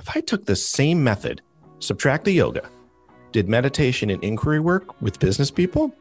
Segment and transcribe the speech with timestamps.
[0.00, 1.42] if I took the same method,
[1.78, 2.68] subtract the yoga,
[3.32, 5.94] did meditation and inquiry work with business people,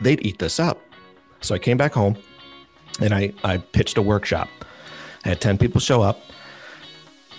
[0.00, 0.78] they'd eat this up.
[1.40, 2.16] So I came back home
[3.00, 4.48] and I, I pitched a workshop.
[5.24, 6.20] I had 10 people show up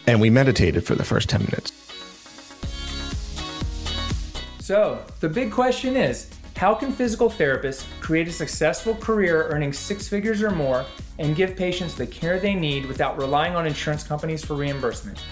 [0.07, 1.71] and we meditated for the first 10 minutes.
[4.59, 10.07] So, the big question is how can physical therapists create a successful career earning six
[10.07, 10.86] figures or more
[11.20, 15.23] and give patients the care they need without relying on insurance companies for reimbursement?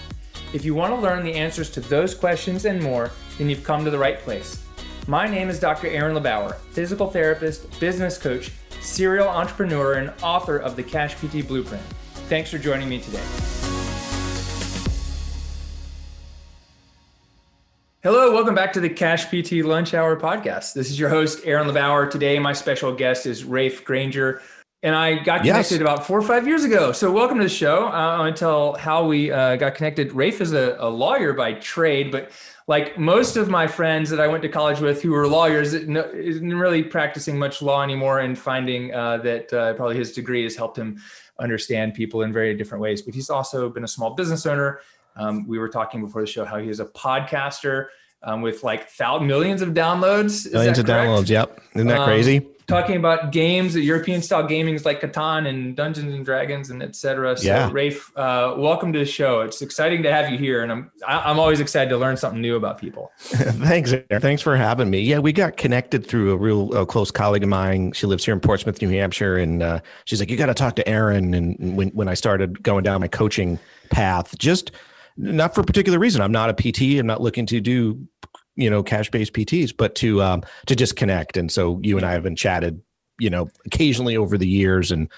[0.52, 3.84] If you want to learn the answers to those questions and more, then you've come
[3.84, 4.60] to the right place.
[5.06, 5.86] My name is Dr.
[5.86, 8.50] Aaron LeBauer, physical therapist, business coach,
[8.80, 11.84] serial entrepreneur, and author of the Cash PT Blueprint.
[12.28, 13.22] Thanks for joining me today.
[18.02, 20.72] Hello, welcome back to the Cash PT Lunch Hour podcast.
[20.72, 22.10] This is your host, Aaron LeBauer.
[22.10, 24.42] Today, my special guest is Raef Granger.
[24.82, 25.80] And I got connected yes.
[25.82, 26.90] about four or five years ago.
[26.92, 27.88] So, welcome to the show.
[27.88, 30.10] Uh, I want to tell how we uh, got connected.
[30.12, 32.30] Raef is a, a, lawyer by trade, but
[32.66, 36.56] like most of my friends that I went to college with who were lawyers, isn't
[36.56, 40.78] really practicing much law anymore and finding uh, that uh, probably his degree has helped
[40.78, 40.98] him
[41.38, 43.02] understand people in very different ways.
[43.02, 44.80] But he's also been a small business owner
[45.16, 47.86] um, we were talking before the show how he is a podcaster
[48.22, 50.46] um, with like thousands, millions of downloads.
[50.46, 51.28] Is millions of downloads.
[51.28, 51.60] Yep.
[51.74, 52.46] Isn't that um, crazy?
[52.66, 57.36] Talking about games, European style gaming is like Catan and Dungeons and Dragons and etc.
[57.36, 57.68] So, yeah.
[57.68, 59.40] Raef, uh, welcome to the show.
[59.40, 62.54] It's exciting to have you here, and I'm I'm always excited to learn something new
[62.54, 63.10] about people.
[63.18, 64.20] Thanks, Aaron.
[64.20, 65.00] Thanks for having me.
[65.00, 67.90] Yeah, we got connected through a real uh, close colleague of mine.
[67.90, 70.76] She lives here in Portsmouth, New Hampshire, and uh, she's like, "You got to talk
[70.76, 73.58] to Aaron." And when when I started going down my coaching
[73.90, 74.70] path, just
[75.20, 76.22] not for a particular reason.
[76.22, 76.98] I'm not a PT.
[76.98, 78.06] I'm not looking to do,
[78.56, 81.36] you know, cash based PTs, but to um, to just connect.
[81.36, 82.80] And so you and I have been chatted,
[83.18, 85.08] you know, occasionally over the years, and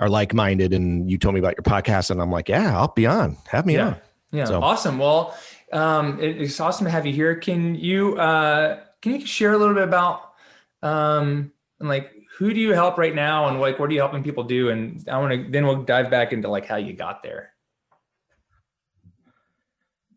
[0.00, 0.72] are like minded.
[0.72, 3.36] And you told me about your podcast, and I'm like, yeah, I'll be on.
[3.48, 3.86] Have me yeah.
[3.86, 3.96] on.
[4.32, 4.62] Yeah, so.
[4.62, 4.98] awesome.
[4.98, 5.36] Well,
[5.72, 7.36] um, it, it's awesome to have you here.
[7.36, 10.32] Can you uh, can you share a little bit about
[10.82, 14.44] um, like who do you help right now, and like what are you helping people
[14.44, 14.70] do?
[14.70, 17.52] And I want to then we'll dive back into like how you got there.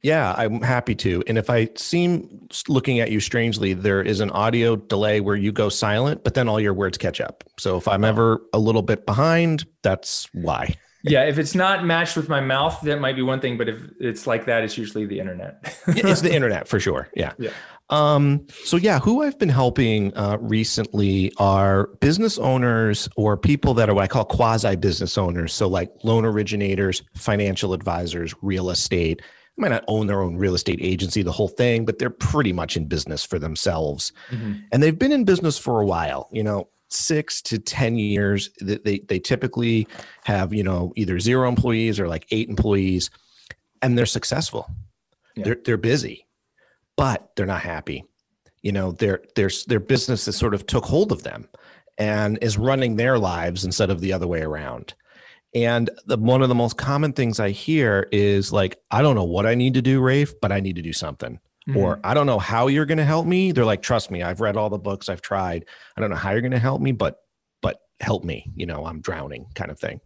[0.04, 1.24] Yeah, I'm happy to.
[1.28, 5.54] And if I seem looking at you strangely, there is an audio delay where you
[5.54, 7.46] go silent, but then all your words catch up.
[7.58, 10.76] So if I'm ever a little bit behind, that's why.
[11.04, 13.58] yeah, if it's not matched with my mouth, that might be one thing.
[13.58, 15.74] But if it's like that, it's usually the internet.
[15.88, 17.08] it's the internet for sure.
[17.16, 17.32] Yeah.
[17.40, 17.52] Yeah.
[17.90, 23.90] Um, so yeah, who I've been helping uh, recently are business owners or people that
[23.90, 25.54] are what I call quasi business owners.
[25.54, 29.22] So like loan originators, financial advisors, real estate
[29.58, 32.76] might not own their own real estate agency, the whole thing, but they're pretty much
[32.76, 34.12] in business for themselves.
[34.32, 34.54] Mm-hmm.
[34.72, 38.50] And they've been in business for a while, you know, six to 10 years.
[38.62, 39.88] They, they typically
[40.24, 43.10] have, you know, either zero employees or like eight employees,
[43.82, 44.70] and they're successful.
[45.36, 45.46] Yeah.
[45.46, 46.28] They're, they're busy,
[46.96, 48.06] but they're not happy.
[48.62, 51.48] You know, their, their, their business has sort of took hold of them
[51.98, 54.94] and is running their lives instead of the other way around.
[55.56, 59.24] And the, one of the most common things I hear is like, I don't know
[59.24, 61.40] what I need to do, Raef, but I need to do something.
[61.68, 61.78] Mm-hmm.
[61.78, 63.52] Or I don't know how you're going to help me.
[63.52, 65.66] They're like, trust me, I've read all the books, I've tried.
[65.96, 67.22] I don't know how you're going to help me, but
[67.62, 68.52] but help me.
[68.56, 70.02] You know, I'm drowning, kind of thing.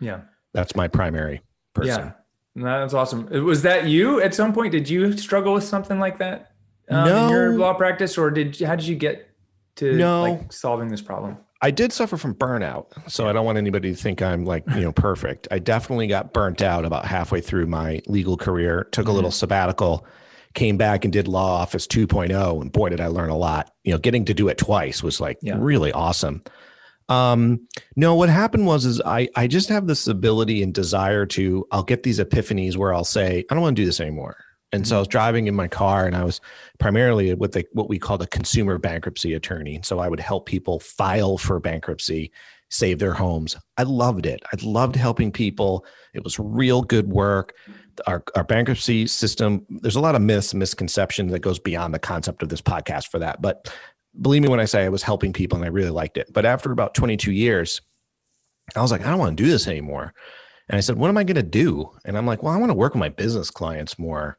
[0.00, 0.22] Yeah,
[0.54, 1.42] that's my primary
[1.74, 2.14] person.
[2.54, 3.28] Yeah, that's awesome.
[3.44, 4.72] Was that you at some point?
[4.72, 6.52] Did you struggle with something like that
[6.88, 7.24] um, no.
[7.24, 9.28] in your law practice, or did how did you get
[9.76, 10.22] to no.
[10.22, 11.36] like solving this problem?
[11.62, 14.80] I did suffer from burnout, so I don't want anybody to think I'm like you
[14.80, 15.46] know perfect.
[15.52, 18.88] I definitely got burnt out about halfway through my legal career.
[18.90, 19.36] Took a little mm-hmm.
[19.36, 20.04] sabbatical,
[20.54, 23.72] came back and did Law Office 2.0, and boy did I learn a lot.
[23.84, 25.56] You know, getting to do it twice was like yeah.
[25.56, 26.42] really awesome.
[27.08, 31.66] Um, no, what happened was is I I just have this ability and desire to
[31.70, 34.36] I'll get these epiphanies where I'll say I don't want to do this anymore.
[34.72, 35.12] And so I was mm-hmm.
[35.12, 36.40] driving in my car and I was
[36.78, 39.76] primarily what they what we called a consumer bankruptcy attorney.
[39.76, 42.32] And so I would help people file for bankruptcy,
[42.70, 43.56] save their homes.
[43.76, 44.42] I loved it.
[44.52, 45.84] I loved helping people.
[46.14, 47.54] It was real good work.
[48.06, 52.42] Our, our bankruptcy system, there's a lot of myths, misconceptions that goes beyond the concept
[52.42, 53.42] of this podcast for that.
[53.42, 53.72] But
[54.20, 56.32] believe me when I say I was helping people and I really liked it.
[56.32, 57.82] But after about 22 years,
[58.74, 60.14] I was like, I don't want to do this anymore.
[60.68, 61.90] And I said, what am I going to do?
[62.04, 64.38] And I'm like, well, I want to work with my business clients more.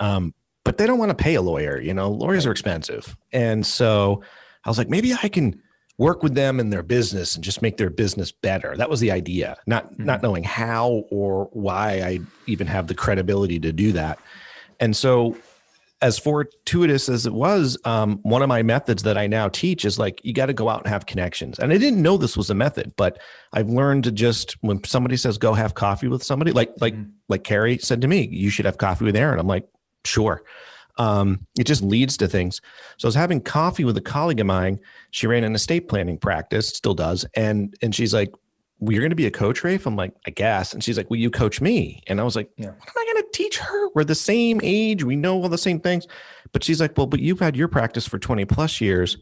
[0.00, 0.34] Um,
[0.64, 1.80] but they don't want to pay a lawyer.
[1.80, 3.16] You know, lawyers are expensive.
[3.32, 4.22] And so
[4.64, 5.60] I was like, maybe I can
[5.98, 8.76] work with them in their business and just make their business better.
[8.76, 10.04] That was the idea, not mm-hmm.
[10.04, 14.18] not knowing how or why I even have the credibility to do that.
[14.80, 15.36] And so
[16.04, 19.98] as fortuitous as it was, um, one of my methods that I now teach is
[19.98, 21.58] like you got to go out and have connections.
[21.58, 23.18] And I didn't know this was a method, but
[23.54, 27.08] I've learned to just when somebody says go have coffee with somebody, like like mm-hmm.
[27.30, 29.40] like Carrie said to me, you should have coffee with Aaron.
[29.40, 29.66] I'm like,
[30.04, 30.42] sure.
[30.98, 32.60] Um, it just leads to things.
[32.98, 34.78] So I was having coffee with a colleague of mine.
[35.10, 38.30] She ran an estate planning practice, still does, and and she's like,
[38.84, 39.86] well, you're going to be a coach, Raef?
[39.86, 40.72] I'm like, I guess.
[40.72, 42.02] And she's like, will you coach me?
[42.06, 42.66] And I was like, yeah.
[42.66, 43.88] what am I going to teach her?
[43.94, 45.04] We're the same age.
[45.04, 46.06] We know all the same things.
[46.52, 49.16] But she's like, well, but you've had your practice for 20 plus years.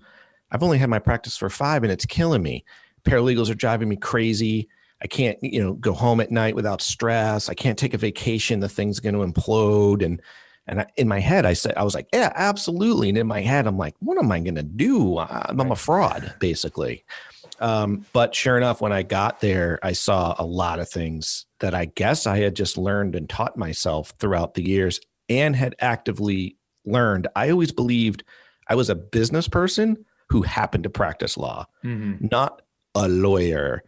[0.50, 2.64] I've only had my practice for five and it's killing me.
[3.05, 4.69] Paralegals are driving me crazy.
[5.03, 7.49] I can't, you know, go home at night without stress.
[7.49, 8.61] I can't take a vacation.
[8.61, 10.05] The thing's going to implode.
[10.05, 10.20] And,
[10.67, 13.09] and I, in my head, I said, I was like, yeah, absolutely.
[13.09, 15.19] And in my head, I'm like, what am I going to do?
[15.19, 17.05] I'm a fraud, basically.
[17.62, 21.75] Um, but sure enough, when I got there, I saw a lot of things that
[21.75, 26.56] I guess I had just learned and taught myself throughout the years and had actively
[26.85, 27.29] learned.
[27.37, 28.25] I always believed
[28.69, 32.26] I was a business person who happened to practice law, mm-hmm.
[32.32, 32.62] not
[32.97, 33.85] a lawyer.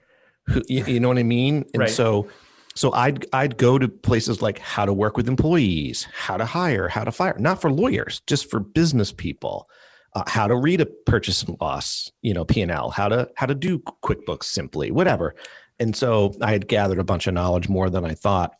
[0.47, 1.65] Who you, you, know what I mean?
[1.75, 1.91] And right.
[1.91, 2.29] so
[2.76, 6.88] so I'd I'd go to places like how to work with employees, how to hire,
[6.88, 9.69] how to fire, not for lawyers, just for business people
[10.14, 13.28] uh, how to read a purchase and loss, you know, P and L, how to
[13.37, 15.34] how to do QuickBooks simply, whatever.
[15.81, 18.52] And so I had gathered a bunch of knowledge more than I thought.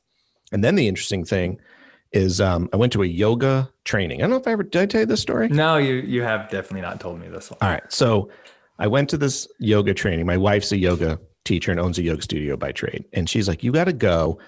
[0.53, 1.61] And then the interesting thing
[2.13, 4.21] is um, I went to a yoga training.
[4.21, 5.49] I don't know if I ever did I tell you this story.
[5.49, 7.59] No, you you have definitely not told me this one.
[7.61, 8.31] All right, so
[8.79, 10.27] I went to this yoga training.
[10.27, 13.63] My wife's a yoga teacher and owns a yoga studio by trade, and she's like,
[13.63, 14.39] "You got to go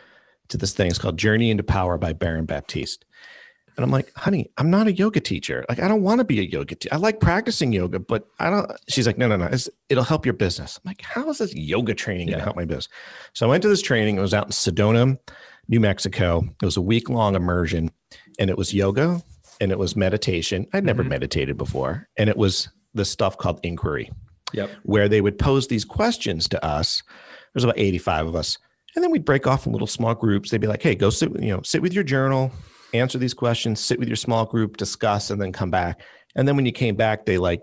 [0.48, 0.88] to this thing.
[0.88, 3.04] It's called Journey into Power by Baron Baptiste."
[3.76, 5.64] And I'm like, honey, I'm not a yoga teacher.
[5.68, 6.94] Like, I don't want to be a yoga teacher.
[6.94, 8.70] I like practicing yoga, but I don't.
[8.88, 9.46] She's like, no, no, no.
[9.46, 10.78] It's, it'll help your business.
[10.78, 12.88] I'm like, how is this yoga training going to help my business?
[13.34, 14.16] So I went to this training.
[14.16, 15.18] It was out in Sedona,
[15.68, 16.42] New Mexico.
[16.62, 17.90] It was a week long immersion,
[18.38, 19.22] and it was yoga
[19.60, 20.66] and it was meditation.
[20.72, 21.10] I'd never mm-hmm.
[21.10, 24.10] meditated before, and it was this stuff called inquiry.
[24.52, 24.70] Yep.
[24.84, 27.02] Where they would pose these questions to us.
[27.52, 28.58] There's about 85 of us.
[28.94, 30.50] And then we'd break off in little small groups.
[30.50, 32.52] They'd be like, hey, go sit, you know, sit with your journal,
[32.98, 36.00] answer these questions, sit with your small group, discuss, and then come back.
[36.34, 37.62] And then when you came back, they like,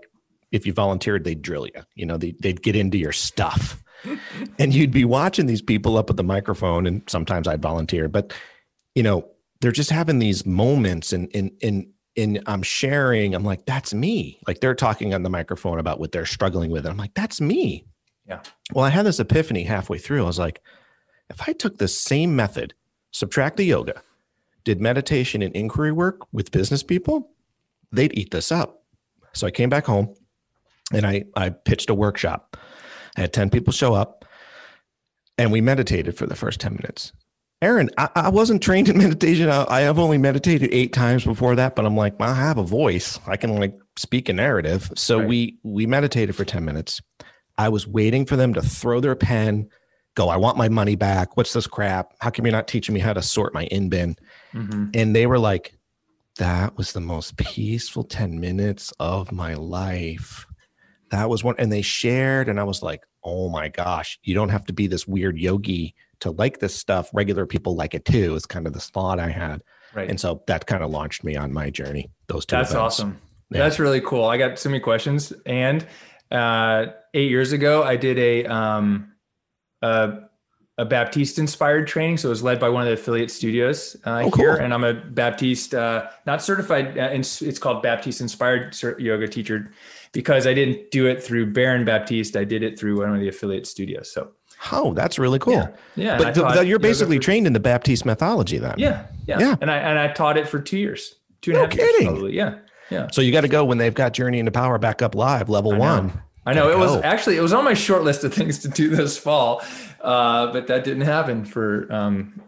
[0.52, 1.82] if you volunteered, they'd drill you.
[1.94, 3.82] You know, they, they'd get into your stuff.
[4.58, 8.32] and you'd be watching these people up at the microphone, and sometimes I'd volunteer, but
[8.94, 9.28] you know,
[9.60, 14.38] they're just having these moments and in in in I'm sharing, I'm like, that's me.
[14.46, 16.84] Like they're talking on the microphone about what they're struggling with.
[16.84, 17.86] And I'm like, that's me.
[18.26, 18.40] Yeah.
[18.72, 20.22] Well, I had this epiphany halfway through.
[20.22, 20.60] I was like,
[21.28, 22.74] if I took the same method,
[23.10, 24.00] subtract the yoga,
[24.64, 27.30] did meditation and inquiry work with business people,
[27.92, 28.82] they'd eat this up.
[29.32, 30.14] So I came back home
[30.92, 32.56] and I, I pitched a workshop.
[33.16, 34.24] I had 10 people show up
[35.38, 37.12] and we meditated for the first 10 minutes.
[37.62, 39.48] Aaron, I, I wasn't trained in meditation.
[39.48, 42.58] I, I, have only meditated eight times before that, but I'm like, well, I have
[42.58, 43.18] a voice.
[43.26, 44.92] I can like speak a narrative.
[44.96, 45.28] So right.
[45.28, 47.00] we we meditated for 10 minutes.
[47.56, 49.68] I was waiting for them to throw their pen,
[50.14, 51.36] go, I want my money back.
[51.36, 52.12] What's this crap?
[52.20, 54.16] How come you're not teaching me how to sort my in bin?
[54.54, 54.90] Mm-hmm.
[54.94, 55.78] And they were like,
[56.36, 60.46] that was the most peaceful 10 minutes of my life.
[61.10, 61.54] That was one.
[61.58, 64.86] And they shared, and I was like, oh my gosh, you don't have to be
[64.86, 67.08] this weird yogi to like this stuff.
[67.12, 69.62] Regular people like it too, is kind of the thought I had.
[69.94, 70.10] Right.
[70.10, 72.10] And so that kind of launched me on my journey.
[72.26, 72.56] Those two.
[72.56, 72.94] That's events.
[72.94, 73.20] awesome.
[73.50, 73.58] Yeah.
[73.58, 74.24] That's really cool.
[74.24, 75.32] I got so many questions.
[75.46, 75.86] And
[76.32, 79.12] uh, eight years ago, I did a, um,
[79.82, 80.14] a
[80.76, 82.16] a Baptiste inspired training.
[82.16, 84.56] So it was led by one of the affiliate studios uh, oh, here.
[84.56, 84.64] Cool.
[84.64, 89.70] And I'm a Baptiste, uh, not certified, uh, it's called Baptiste inspired yoga teacher
[90.12, 92.36] because I didn't do it through Baron Baptiste.
[92.36, 94.10] I did it through one of the affiliate studios.
[94.10, 94.32] So,
[94.72, 95.54] oh, that's really cool.
[95.54, 95.68] Yeah.
[95.94, 98.74] yeah but the, you're basically for, trained in the Baptiste mythology then.
[98.76, 99.06] Yeah.
[99.26, 99.38] Yeah.
[99.38, 99.56] Yeah.
[99.60, 102.02] And I, and I taught it for two years, two and no a half kidding.
[102.02, 102.36] years probably.
[102.36, 102.58] Yeah.
[102.90, 103.08] Yeah.
[103.12, 105.74] So you got to go when they've got Journey into Power back up live, level
[105.74, 106.20] one.
[106.46, 108.90] I know it was actually it was on my short list of things to do
[108.90, 109.62] this fall,
[110.00, 112.40] uh, but that didn't happen for um,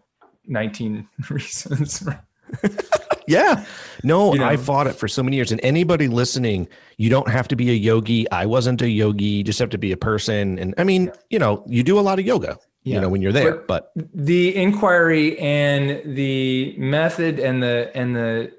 [0.46, 2.06] 19 reasons.
[3.26, 3.64] yeah,
[4.02, 5.50] no, you know, I fought it for so many years.
[5.50, 8.30] And anybody listening, you don't have to be a yogi.
[8.30, 9.24] I wasn't a yogi.
[9.24, 10.58] You just have to be a person.
[10.58, 12.58] And I mean, you know, you do a lot of yoga.
[12.82, 12.96] Yeah.
[12.96, 18.14] You know, when you're there, but, but the inquiry and the method and the and
[18.14, 18.52] the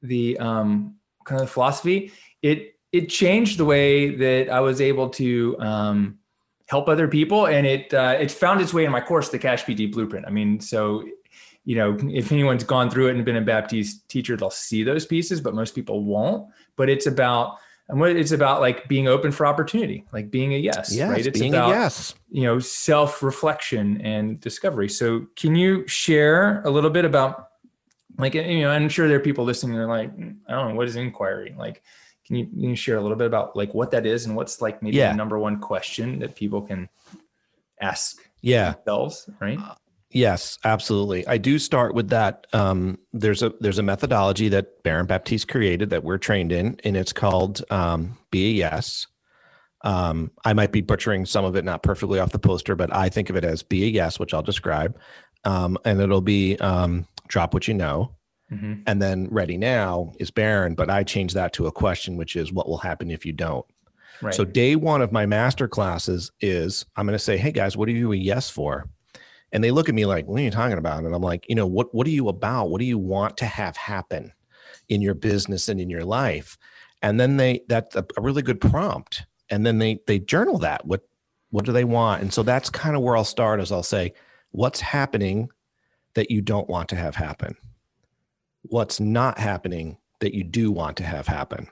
[0.00, 0.94] the um
[1.26, 6.18] kind of philosophy, it it changed the way that I was able to um,
[6.66, 9.64] help other people, and it uh, it found its way in my course, the Cash
[9.64, 10.26] PT Blueprint.
[10.26, 11.04] I mean, so
[11.64, 15.04] you know, if anyone's gone through it and been a Baptiste teacher, they'll see those
[15.04, 16.48] pieces, but most people won't.
[16.76, 20.58] But it's about and what it's about like being open for opportunity, like being a
[20.58, 21.26] yes, yes right?
[21.26, 22.14] It's about, a yes.
[22.30, 24.88] You know, self reflection and discovery.
[24.88, 27.50] So, can you share a little bit about
[28.18, 30.10] like you know i'm sure there are people listening they are like
[30.48, 31.82] i don't know what is inquiry like
[32.26, 34.60] can you, can you share a little bit about like what that is and what's
[34.60, 35.10] like maybe yeah.
[35.10, 36.88] the number one question that people can
[37.80, 38.72] ask yeah.
[38.72, 39.58] themselves right?
[39.58, 39.74] Uh,
[40.10, 41.26] yes absolutely.
[41.26, 45.90] I do start with that um, there's a there's a methodology that baron baptiste created
[45.90, 49.06] that we're trained in and it's called um, be a yes
[49.84, 53.08] um, i might be butchering some of it not perfectly off the poster but i
[53.08, 54.98] think of it as be a yes which i'll describe.
[55.46, 58.10] Um, and it'll be um, drop what you know.
[58.52, 58.82] Mm-hmm.
[58.86, 62.52] And then ready now is Baron, but I changed that to a question, which is
[62.52, 63.66] what will happen if you don't?
[64.22, 64.34] Right.
[64.34, 67.88] So day one of my master classes is I'm going to say, Hey guys, what
[67.88, 68.88] are you a yes for?
[69.52, 71.04] And they look at me like, what are you talking about?
[71.04, 72.70] And I'm like, you know, what, what are you about?
[72.70, 74.32] What do you want to have happen
[74.88, 76.58] in your business and in your life?
[77.02, 79.24] And then they, that's a, a really good prompt.
[79.48, 80.84] And then they, they journal that.
[80.84, 81.02] What,
[81.50, 82.22] what do they want?
[82.22, 84.12] And so that's kind of where I'll start is I'll say,
[84.50, 85.48] what's happening
[86.14, 87.56] that you don't want to have happen?
[88.68, 91.68] What's not happening that you do want to have happen?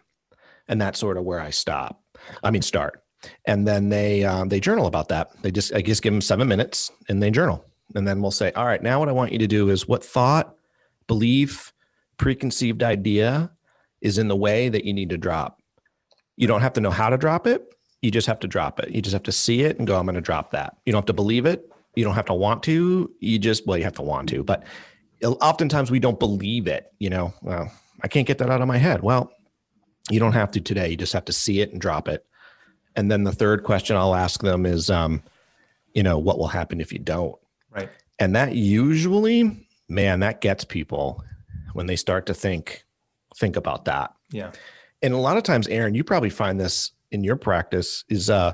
[0.68, 2.02] And that's sort of where I stop.
[2.42, 3.02] I mean, start.
[3.46, 5.30] And then they um, they journal about that.
[5.42, 7.64] They just I just give them seven minutes and they journal.
[7.94, 10.04] And then we'll say, all right, now what I want you to do is what
[10.04, 10.54] thought,
[11.06, 11.72] belief,
[12.16, 13.50] preconceived idea
[14.00, 15.60] is in the way that you need to drop.
[16.36, 17.62] You don't have to know how to drop it.
[18.02, 18.90] You just have to drop it.
[18.90, 20.76] You just have to see it and go, I'm going to drop that.
[20.84, 23.76] You don't have to believe it you don't have to want to you just well
[23.76, 24.64] you have to want to but
[25.22, 27.70] oftentimes we don't believe it you know well
[28.02, 29.02] i can't get that out of my head.
[29.02, 29.30] Well
[30.10, 30.90] you don't have to today.
[30.90, 32.26] You just have to see it and drop it.
[32.94, 35.22] And then the third question i'll ask them is um
[35.94, 37.36] you know what will happen if you don't?
[37.70, 37.90] Right.
[38.18, 41.24] And that usually man that gets people
[41.72, 42.84] when they start to think
[43.36, 44.14] think about that.
[44.30, 44.52] Yeah.
[45.02, 48.52] And a lot of times aaron you probably find this in your practice is uh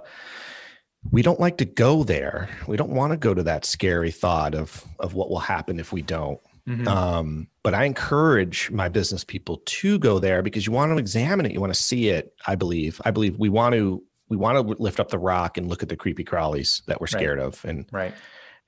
[1.10, 2.50] we don't like to go there.
[2.66, 5.92] We don't want to go to that scary thought of of what will happen if
[5.92, 6.38] we don't.
[6.70, 6.88] Mm-hmm.
[6.88, 11.44] Um, but I encourage my business people to go there because you want to examine
[11.44, 11.52] it.
[11.52, 12.32] You want to see it.
[12.46, 13.00] I believe.
[13.04, 15.88] I believe we want to we want to lift up the rock and look at
[15.88, 17.46] the creepy crawlies that we're scared right.
[17.46, 18.14] of, and right,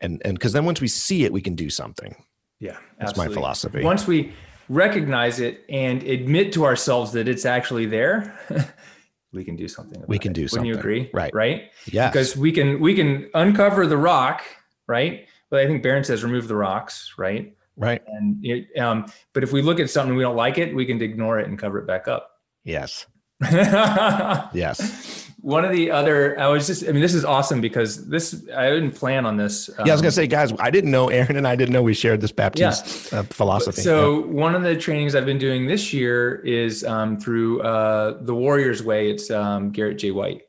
[0.00, 2.14] and and because then once we see it, we can do something.
[2.58, 3.28] Yeah, that's absolutely.
[3.28, 3.82] my philosophy.
[3.84, 4.32] Once we
[4.68, 8.36] recognize it and admit to ourselves that it's actually there,
[9.32, 10.02] we can do something.
[10.08, 10.34] we can it.
[10.34, 10.68] do something.
[10.68, 11.10] Wouldn't you agree?
[11.12, 11.32] Right.
[11.32, 11.70] Right.
[11.86, 12.10] Yeah.
[12.10, 14.42] Because we can we can uncover the rock,
[14.88, 15.28] right?
[15.50, 17.54] But I think Baron says remove the rocks, right?
[17.76, 18.02] Right.
[18.06, 21.00] And it, um, but if we look at something we don't like it, we can
[21.00, 22.30] ignore it and cover it back up.
[22.64, 23.06] Yes.
[23.50, 25.30] yes.
[25.40, 28.70] One of the other, I was just, I mean, this is awesome because this, I
[28.70, 29.68] didn't plan on this.
[29.70, 31.82] Um, yeah, I was gonna say, guys, I didn't know Aaron and I didn't know
[31.82, 33.20] we shared this Baptiste yeah.
[33.20, 33.80] uh, philosophy.
[33.82, 34.26] So yeah.
[34.26, 38.84] one of the trainings I've been doing this year is um, through uh, the Warriors
[38.84, 39.10] Way.
[39.10, 40.12] It's um, Garrett J.
[40.12, 40.42] White,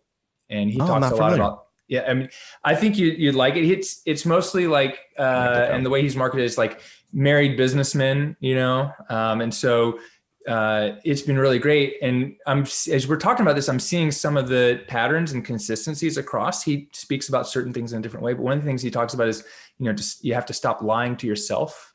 [0.49, 1.63] and he oh, talks a lot about.
[1.87, 2.29] Yeah, I mean,
[2.63, 3.65] I think you you'd like it.
[3.65, 6.79] It's it's mostly like, uh, and the way he's marketed is like
[7.13, 9.99] married businessmen, you know, um, and so
[10.47, 11.95] uh, it's been really great.
[12.01, 16.17] And I'm as we're talking about this, I'm seeing some of the patterns and consistencies
[16.17, 16.63] across.
[16.63, 18.91] He speaks about certain things in a different way, but one of the things he
[18.91, 19.43] talks about is,
[19.77, 21.91] you know, just you have to stop lying to yourself.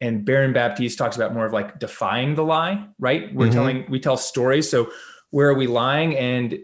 [0.00, 3.32] And Baron Baptiste talks about more of like defying the lie, right?
[3.34, 3.54] We're mm-hmm.
[3.54, 4.68] telling we tell stories.
[4.68, 4.90] So
[5.30, 6.16] where are we lying?
[6.16, 6.58] And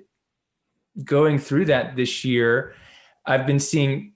[1.05, 2.75] going through that this year,
[3.25, 4.13] I've been seeing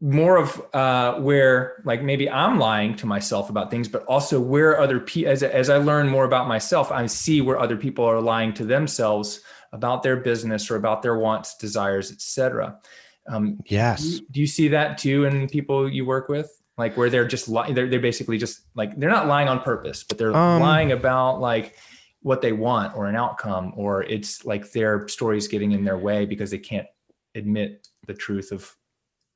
[0.00, 4.78] more of uh, where like maybe I'm lying to myself about things, but also where
[4.78, 8.20] other people, as, as I learn more about myself, I see where other people are
[8.20, 9.40] lying to themselves
[9.72, 12.78] about their business or about their wants, desires, etc.
[13.28, 14.02] Um, yes.
[14.02, 16.50] Do you, do you, see that too in people you work with?
[16.78, 20.04] Like where they're just lying, they're, they're basically just like, they're not lying on purpose,
[20.04, 21.74] but they're um, lying about like
[22.20, 26.26] what they want or an outcome, or it's like their story's getting in their way
[26.26, 26.86] because they can't
[27.34, 28.76] admit the truth of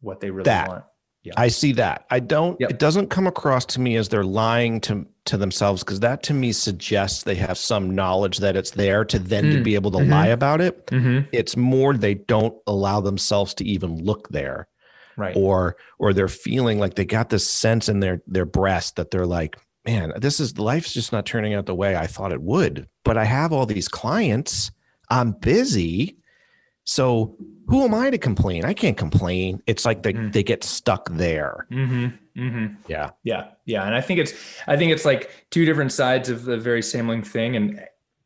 [0.01, 0.85] what they really that, want.
[1.23, 1.35] Yeah.
[1.37, 2.07] I see that.
[2.11, 2.71] I don't yep.
[2.71, 6.35] it doesn't come across to me as they're lying to to themselves because that to
[6.35, 9.53] me suggests they have some knowledge that it's there to then mm.
[9.53, 10.13] to be able to mm-hmm.
[10.13, 10.87] lie about it.
[10.87, 11.29] Mm-hmm.
[11.33, 14.69] It's more they don't allow themselves to even look there.
[15.19, 15.37] Right.
[15.37, 19.27] Or or they're feeling like they got this sense in their their breast that they're
[19.27, 22.89] like, man, this is life's just not turning out the way I thought it would.
[23.05, 24.71] But I have all these clients.
[25.11, 26.17] I'm busy.
[26.91, 27.37] So
[27.69, 28.65] who am I to complain?
[28.65, 29.63] I can't complain.
[29.69, 30.33] It's like they, mm.
[30.33, 31.69] they get stuck there.
[31.71, 32.07] Mm-hmm.
[32.37, 32.75] Mm-hmm.
[32.89, 33.11] Yeah.
[33.23, 33.51] Yeah.
[33.65, 33.85] Yeah.
[33.85, 34.33] And I think it's,
[34.67, 37.81] I think it's like two different sides of the very same thing and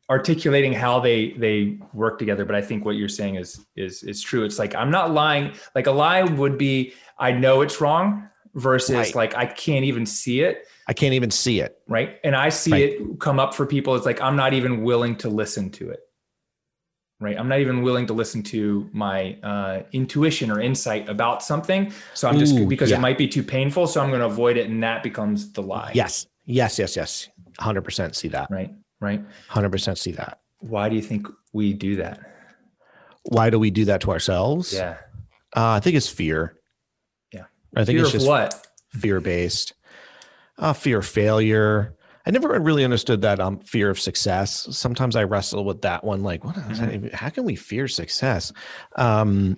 [0.09, 2.43] articulating how they, they work together.
[2.43, 4.43] But I think what you're saying is, is, is true.
[4.43, 5.53] It's like, I'm not lying.
[5.75, 9.13] Like a lie would be, I know it's wrong versus right.
[9.13, 10.67] like, I can't even see it.
[10.87, 11.77] I can't even see it.
[11.87, 12.19] Right.
[12.23, 12.81] And I see right.
[12.83, 13.93] it come up for people.
[13.93, 15.99] It's like, I'm not even willing to listen to it
[17.19, 21.91] right i'm not even willing to listen to my uh, intuition or insight about something
[22.13, 22.97] so i'm just Ooh, because yeah.
[22.97, 25.61] it might be too painful so i'm going to avoid it and that becomes the
[25.61, 27.29] lie yes Yes, yes, yes.
[27.59, 28.49] 100% see that.
[28.49, 29.21] Right, right.
[29.49, 30.39] 100% see that.
[30.59, 32.19] Why do you think we do that?
[33.23, 34.73] Why do we do that to ourselves?
[34.73, 34.97] Yeah.
[35.55, 36.57] Uh, I think it's fear.
[37.31, 37.45] Yeah.
[37.75, 38.67] I think fear it's just what?
[38.89, 39.73] Fear based.
[40.57, 41.95] Uh, fear of failure.
[42.27, 44.67] I never really understood that um, fear of success.
[44.75, 46.55] Sometimes I wrestle with that one, like, what?
[46.55, 47.13] Mm-hmm.
[47.13, 48.51] How can we fear success?
[48.95, 49.57] Um,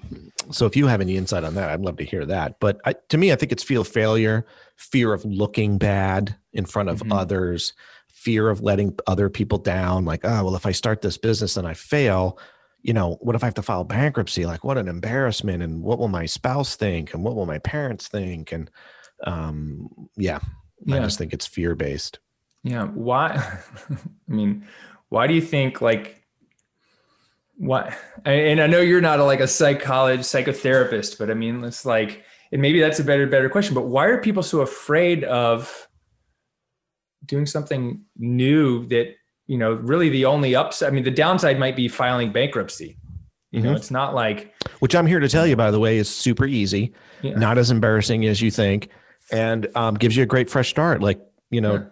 [0.52, 2.60] so, if you have any insight on that, I'd love to hear that.
[2.60, 4.46] But I, to me, I think it's fear of failure,
[4.76, 7.14] fear of looking bad in front of mm-hmm.
[7.14, 7.74] others,
[8.10, 10.04] fear of letting other people down.
[10.04, 12.38] Like, oh, well, if I start this business and I fail,
[12.82, 14.46] you know, what if I have to file bankruptcy?
[14.46, 15.64] Like, what an embarrassment!
[15.64, 17.14] And what will my spouse think?
[17.14, 18.52] And what will my parents think?
[18.52, 18.70] And
[19.24, 20.40] um, yeah,
[20.86, 20.98] yeah.
[20.98, 22.20] I just think it's fear based.
[22.68, 22.86] Yeah.
[22.86, 23.60] Why?
[23.90, 23.98] I
[24.28, 24.68] mean,
[25.10, 26.22] why do you think like
[27.56, 27.98] what?
[28.26, 32.24] And I know you're not a, like a psychologist, psychotherapist, but I mean, it's like,
[32.52, 33.74] and maybe that's a better, better question.
[33.74, 35.88] But why are people so afraid of
[37.26, 39.16] doing something new that
[39.48, 40.90] you know really the only upside?
[40.90, 42.98] I mean, the downside might be filing bankruptcy.
[43.52, 43.78] You know, mm-hmm.
[43.78, 46.94] it's not like which I'm here to tell you, by the way, is super easy,
[47.22, 47.36] yeah.
[47.36, 48.90] not as embarrassing as you think,
[49.32, 51.02] and um, gives you a great fresh start.
[51.02, 51.86] Like you know, yeah.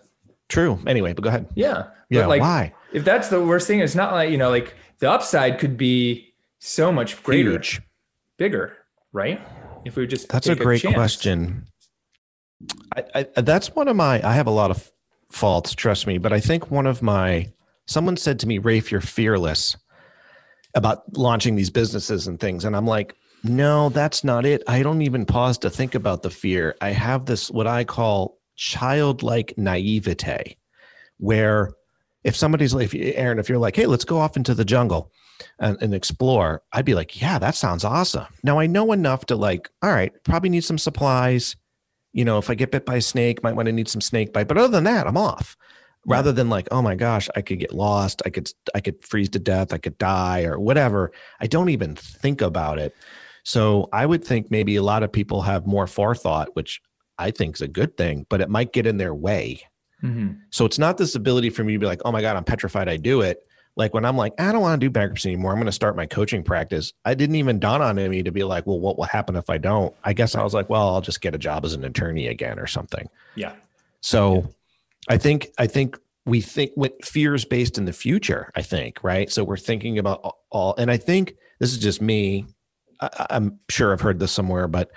[0.49, 0.79] True.
[0.85, 1.47] Anyway, but go ahead.
[1.55, 1.87] Yeah.
[2.09, 2.27] Yeah.
[2.27, 2.73] Like, why?
[2.93, 6.33] If that's the worst thing, it's not like, you know, like the upside could be
[6.59, 7.81] so much greater, Huge.
[8.37, 8.77] bigger,
[9.11, 9.45] right?
[9.85, 11.67] If we just That's a great a question.
[12.95, 14.91] I, I, that's one of my I have a lot of
[15.31, 17.51] faults, trust me, but I think one of my
[17.87, 19.75] someone said to me, Raef, you're fearless
[20.73, 22.65] about launching these businesses and things.
[22.65, 24.63] And I'm like, no, that's not it.
[24.67, 26.75] I don't even pause to think about the fear.
[26.81, 30.57] I have this what I call childlike naivete
[31.17, 31.71] where
[32.23, 35.11] if somebody's like, Aaron, if you're like, hey, let's go off into the jungle
[35.59, 38.25] and, and, explore, I'd be like, yeah, that sounds awesome.
[38.43, 41.55] Now I know enough to like, all right, probably need some supplies.
[42.13, 44.33] You know, if I get bit by a snake, might want to need some snake
[44.33, 44.47] bite.
[44.47, 45.55] But other than that, I'm off.
[46.07, 49.29] Rather than like, oh my gosh, I could get lost, I could I could freeze
[49.29, 51.11] to death, I could die or whatever.
[51.39, 52.95] I don't even think about it.
[53.43, 56.81] So I would think maybe a lot of people have more forethought, which
[57.17, 59.61] I think is a good thing, but it might get in their way.
[60.03, 60.33] Mm-hmm.
[60.49, 62.89] So it's not this ability for me to be like, oh my God, I'm petrified
[62.89, 63.45] I do it.
[63.77, 65.51] Like when I'm like, I don't want to do bankruptcy anymore.
[65.51, 66.93] I'm going to start my coaching practice.
[67.03, 69.57] I didn't even dawn on me to be like, well, what will happen if I
[69.57, 69.93] don't?
[70.03, 72.57] I guess I was like, well, I'll just get a job as an attorney again
[72.57, 73.09] or something.
[73.35, 73.53] Yeah.
[73.99, 74.41] So yeah.
[75.09, 79.29] I think, I think we think what fears based in the future, I think, right?
[79.29, 82.45] So we're thinking about all, and I think this is just me.
[83.01, 84.91] I, I'm sure I've heard this somewhere, but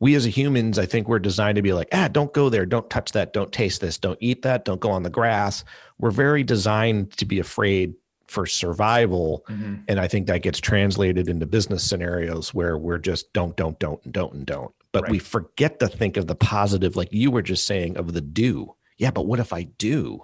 [0.00, 2.88] we as humans, I think we're designed to be like, ah, don't go there, don't
[2.88, 5.62] touch that, don't taste this, don't eat that, don't go on the grass.
[5.98, 7.94] We're very designed to be afraid
[8.26, 9.44] for survival.
[9.48, 9.74] Mm-hmm.
[9.88, 14.02] And I think that gets translated into business scenarios where we're just don't, don't, don't,
[14.04, 14.72] and don't, and don't.
[14.92, 15.12] But right.
[15.12, 18.74] we forget to think of the positive, like you were just saying, of the do.
[18.96, 20.20] Yeah, but what if I do?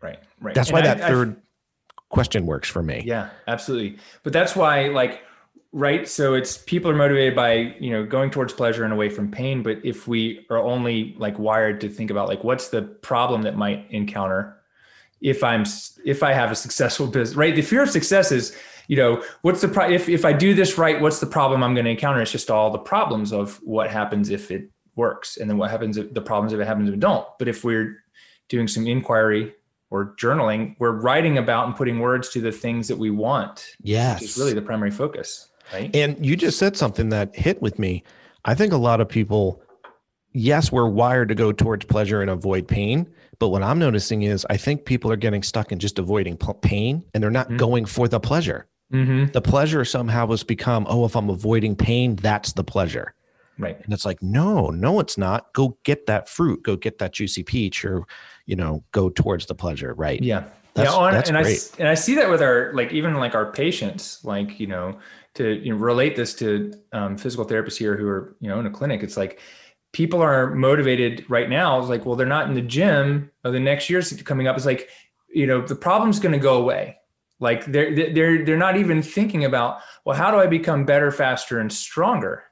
[0.00, 0.54] Right, right.
[0.54, 3.02] That's and why I, that third I, question works for me.
[3.04, 3.98] Yeah, absolutely.
[4.22, 5.22] But that's why, like,
[5.72, 6.08] right?
[6.08, 9.62] So it's people are motivated by you know going towards pleasure and away from pain
[9.62, 13.56] but if we are only like wired to think about like what's the problem that
[13.56, 14.56] might encounter
[15.20, 15.64] if i'm
[16.04, 17.54] if i have a successful business right?
[17.54, 18.56] The fear of success is
[18.88, 21.74] you know what's the pro- if if i do this right what's the problem i'm
[21.74, 22.20] going to encounter?
[22.22, 25.96] It's just all the problems of what happens if it works and then what happens
[25.98, 27.26] if the problems if it happens if it don't.
[27.38, 27.98] But if we're
[28.48, 29.52] doing some inquiry
[29.90, 34.22] or journaling we're writing about and putting words to the things that we want yes
[34.22, 35.94] is really the primary focus Right.
[35.94, 38.02] And you just said something that hit with me.
[38.44, 39.62] I think a lot of people,
[40.32, 43.10] yes, we're wired to go towards pleasure and avoid pain.
[43.38, 47.02] But what I'm noticing is I think people are getting stuck in just avoiding pain
[47.12, 47.56] and they're not mm-hmm.
[47.56, 48.66] going for the pleasure.
[48.92, 49.32] Mm-hmm.
[49.32, 53.14] The pleasure somehow has become, oh, if I'm avoiding pain, that's the pleasure.
[53.58, 53.78] Right.
[53.82, 55.52] And it's like, no, no, it's not.
[55.54, 58.06] Go get that fruit, go get that juicy peach, or,
[58.44, 59.94] you know, go towards the pleasure.
[59.94, 60.22] Right.
[60.22, 60.44] Yeah.
[60.74, 61.10] That's, yeah.
[61.10, 61.70] that's and great.
[61.78, 64.98] I, and I see that with our, like, even like our patients, like, you know,
[65.36, 68.66] to you know, relate this to um, physical therapists here who are you know in
[68.66, 69.40] a clinic it's like
[69.96, 71.78] people are motivated right now.
[71.78, 74.54] It's like well they're not in the gym the next year's coming up.
[74.54, 74.90] It's like
[75.28, 76.98] you know the problem's going to go away.
[77.40, 81.60] Like they're they're they're not even thinking about well how do i become better faster
[81.60, 82.44] and stronger?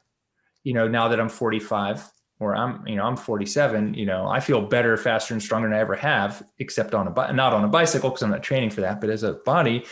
[0.62, 4.40] You know now that i'm 45 or i'm you know i'm 47 you know i
[4.40, 7.68] feel better faster and stronger than i ever have except on a not on a
[7.68, 9.84] bicycle because i'm not training for that but as a body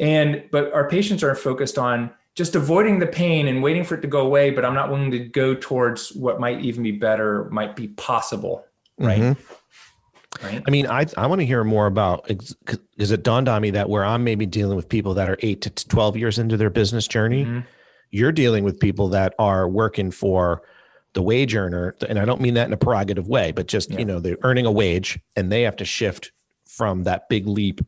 [0.00, 4.00] and but our patients are focused on just avoiding the pain and waiting for it
[4.00, 7.48] to go away, but I'm not willing to go towards what might even be better,
[7.50, 8.66] might be possible.
[8.98, 9.20] Right.
[9.20, 10.44] Mm-hmm.
[10.44, 10.62] Right.
[10.66, 13.88] I mean, I I want to hear more about because it dawned on me that
[13.88, 17.06] where I'm maybe dealing with people that are eight to twelve years into their business
[17.06, 17.60] journey, mm-hmm.
[18.10, 20.62] you're dealing with people that are working for
[21.14, 23.98] the wage earner, and I don't mean that in a prerogative way, but just, yeah.
[24.00, 26.32] you know, they're earning a wage and they have to shift
[26.66, 27.80] from that big leap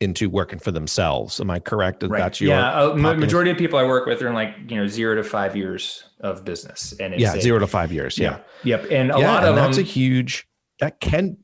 [0.00, 1.40] into working for themselves.
[1.40, 2.02] Am I correct?
[2.02, 2.18] Right.
[2.18, 2.82] That's your yeah.
[2.82, 5.56] Uh, majority of people I work with are in like you know zero to five
[5.56, 8.18] years of business, and yeah, a, zero to five years.
[8.18, 8.38] Yeah.
[8.62, 8.76] yeah.
[8.76, 8.90] Yep.
[8.90, 10.46] And a yeah, lot of them that's them, a huge.
[10.80, 11.38] That can.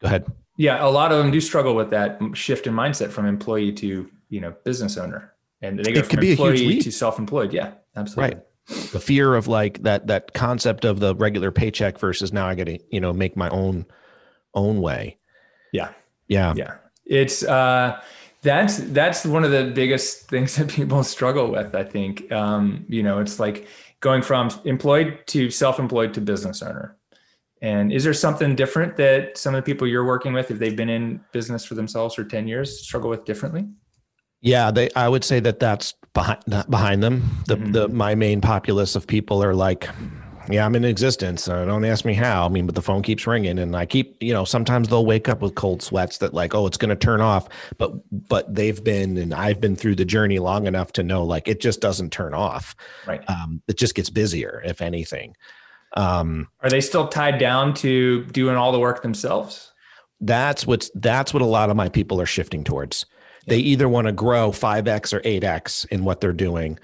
[0.00, 0.26] Go ahead.
[0.56, 4.10] Yeah, a lot of them do struggle with that shift in mindset from employee to
[4.30, 7.52] you know business owner, and they go it from employee to self-employed.
[7.52, 8.36] Yeah, absolutely.
[8.36, 8.42] Right.
[8.90, 12.64] The fear of like that that concept of the regular paycheck versus now I got
[12.64, 13.84] to you know make my own
[14.54, 15.18] own way.
[15.72, 15.90] Yeah.
[16.28, 16.54] Yeah.
[16.56, 16.74] Yeah
[17.06, 18.00] it's uh,
[18.42, 21.74] that's that's one of the biggest things that people struggle with.
[21.74, 23.68] I think um, you know it's like
[24.00, 26.96] going from employed to self-employed to business owner.
[27.62, 30.76] And is there something different that some of the people you're working with, if they've
[30.76, 33.66] been in business for themselves for 10 years, struggle with differently?
[34.42, 34.90] Yeah, they.
[34.94, 37.42] I would say that that's behind behind them.
[37.46, 37.72] The mm-hmm.
[37.72, 39.88] the my main populace of people are like,
[40.50, 41.48] yeah, I'm in existence.
[41.48, 42.46] Uh, don't ask me how.
[42.46, 45.28] I mean, but the phone keeps ringing, and I keep, you know, sometimes they'll wake
[45.28, 47.48] up with cold sweats that like, oh, it's going to turn off.
[47.78, 47.92] But
[48.28, 51.60] but they've been, and I've been through the journey long enough to know like it
[51.60, 52.74] just doesn't turn off.
[53.06, 53.22] Right.
[53.28, 55.36] Um, it just gets busier, if anything.
[55.96, 59.72] Um, Are they still tied down to doing all the work themselves?
[60.20, 63.06] That's what's that's what a lot of my people are shifting towards.
[63.46, 66.78] They either want to grow five x or eight x in what they're doing,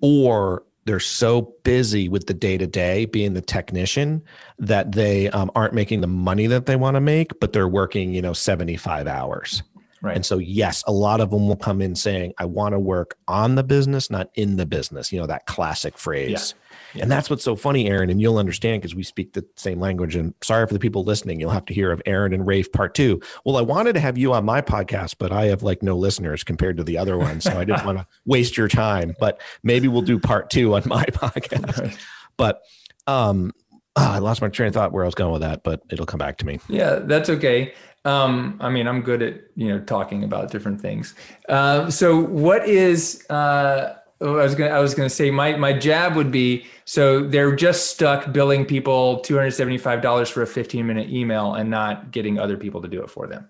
[0.00, 4.22] or they're so busy with the day to day being the technician
[4.58, 8.14] that they um, aren't making the money that they want to make, but they're working,
[8.14, 9.62] you know, 75 hours.
[10.02, 10.16] Right.
[10.16, 13.16] And so, yes, a lot of them will come in saying, I want to work
[13.28, 16.54] on the business, not in the business, you know, that classic phrase.
[16.94, 17.02] Yeah.
[17.02, 20.16] And that's what's so funny, Aaron, and you'll understand because we speak the same language.
[20.16, 22.94] And sorry for the people listening, you'll have to hear of Aaron and Raef part
[22.94, 23.20] two.
[23.44, 26.44] Well, I wanted to have you on my podcast, but I have like no listeners
[26.44, 27.44] compared to the other ones.
[27.44, 29.14] So I didn't want to waste your time.
[29.18, 31.98] But maybe we'll do part two on my podcast.
[32.36, 32.62] But
[33.06, 33.52] um,
[33.96, 36.06] oh, I lost my train of thought where I was going with that, but it'll
[36.06, 36.60] come back to me.
[36.68, 37.74] Yeah, that's okay.
[38.04, 41.14] Um, I mean, I'm good at you know talking about different things.
[41.48, 46.16] Uh, so, what is uh, I was gonna I was gonna say my my jab
[46.16, 50.46] would be so they're just stuck billing people two hundred seventy five dollars for a
[50.46, 53.48] fifteen minute email and not getting other people to do it for them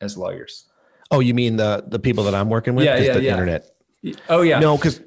[0.00, 0.66] as lawyers.
[1.10, 2.84] Oh, you mean the the people that I'm working with?
[2.84, 3.32] Yeah, yeah, the yeah.
[3.32, 3.70] internet.
[4.28, 4.58] Oh yeah.
[4.60, 5.00] No, because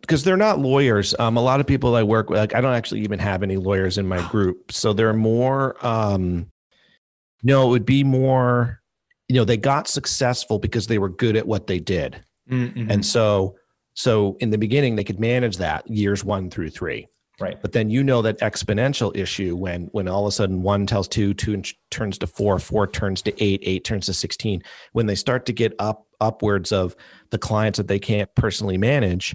[0.00, 1.14] because they're not lawyers.
[1.18, 3.56] Um, a lot of people I work with, like I don't actually even have any
[3.56, 5.76] lawyers in my group, so they're more.
[5.84, 6.50] Um,
[7.42, 8.80] no, it would be more.
[9.28, 12.90] You know, they got successful because they were good at what they did, mm-hmm.
[12.90, 13.56] and so
[13.94, 17.08] so in the beginning, they could manage that years one through three.
[17.40, 17.60] Right.
[17.60, 21.08] But then you know that exponential issue when when all of a sudden one tells
[21.08, 24.62] two, two turns to four, four turns to eight, eight turns to sixteen.
[24.92, 26.94] When they start to get up upwards of
[27.30, 29.34] the clients that they can't personally manage,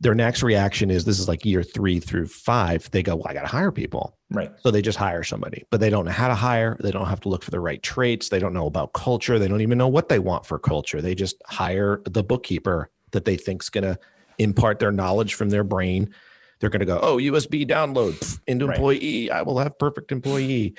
[0.00, 2.90] their next reaction is this is like year three through five.
[2.90, 4.18] They go, Well, I gotta hire people.
[4.30, 4.50] Right.
[4.58, 6.76] So they just hire somebody, but they don't know how to hire.
[6.80, 8.28] They don't have to look for the right traits.
[8.28, 9.38] They don't know about culture.
[9.38, 11.00] They don't even know what they want for culture.
[11.00, 13.98] They just hire the bookkeeper that they think is going to
[14.38, 16.14] impart their knowledge from their brain.
[16.60, 18.76] They're going to go, oh, USB download pff, into right.
[18.76, 19.30] employee.
[19.30, 20.74] I will have perfect employee.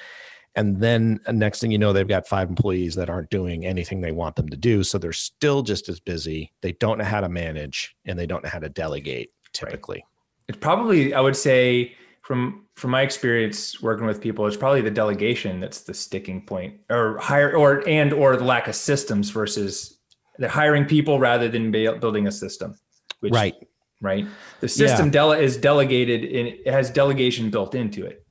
[0.56, 4.02] And then uh, next thing you know, they've got five employees that aren't doing anything
[4.02, 4.84] they want them to do.
[4.84, 6.52] So they're still just as busy.
[6.62, 9.98] They don't know how to manage and they don't know how to delegate typically.
[9.98, 10.04] Right.
[10.50, 14.92] It's probably, I would say, from from my experience working with people, it's probably the
[14.92, 19.99] delegation that's the sticking point, or hire, or and or the lack of systems versus
[20.40, 22.76] they're hiring people rather than building a system.
[23.20, 23.56] Which, right.
[24.02, 24.26] Right.
[24.62, 25.12] The system yeah.
[25.12, 28.26] dele- is delegated and it has delegation built into it.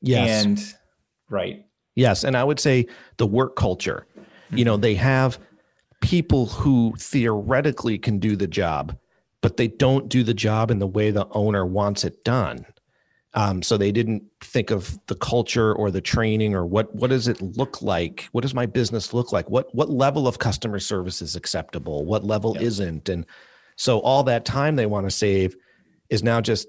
[0.00, 0.44] Yes.
[0.44, 0.74] And
[1.30, 1.64] right.
[1.94, 2.24] Yes.
[2.24, 2.86] And I would say
[3.18, 4.58] the work culture, mm-hmm.
[4.58, 5.38] you know, they have
[6.00, 8.98] people who theoretically can do the job,
[9.40, 12.66] but they don't do the job in the way the owner wants it done.
[13.34, 17.28] Um, so they didn't think of the culture or the training or what what does
[17.28, 18.28] it look like?
[18.32, 19.48] What does my business look like?
[19.48, 22.04] What what level of customer service is acceptable?
[22.04, 22.66] What level yeah.
[22.66, 23.08] isn't?
[23.08, 23.24] And
[23.76, 25.56] so all that time they want to save
[26.10, 26.68] is now just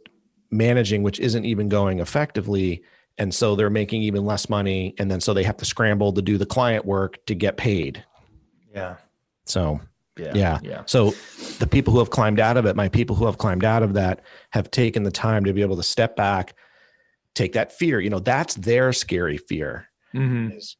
[0.51, 2.81] managing, which isn't even going effectively.
[3.17, 4.95] And so they're making even less money.
[4.97, 8.03] And then so they have to scramble to do the client work to get paid.
[8.73, 8.95] Yeah.
[9.45, 9.81] So
[10.17, 10.59] yeah, yeah.
[10.61, 10.83] Yeah.
[10.85, 11.13] So
[11.59, 13.93] the people who have climbed out of it, my people who have climbed out of
[13.93, 14.21] that
[14.51, 16.55] have taken the time to be able to step back,
[17.33, 17.99] take that fear.
[17.99, 19.89] You know, that's their scary fear.
[20.13, 20.57] Mm-hmm.
[20.57, 20.77] Is,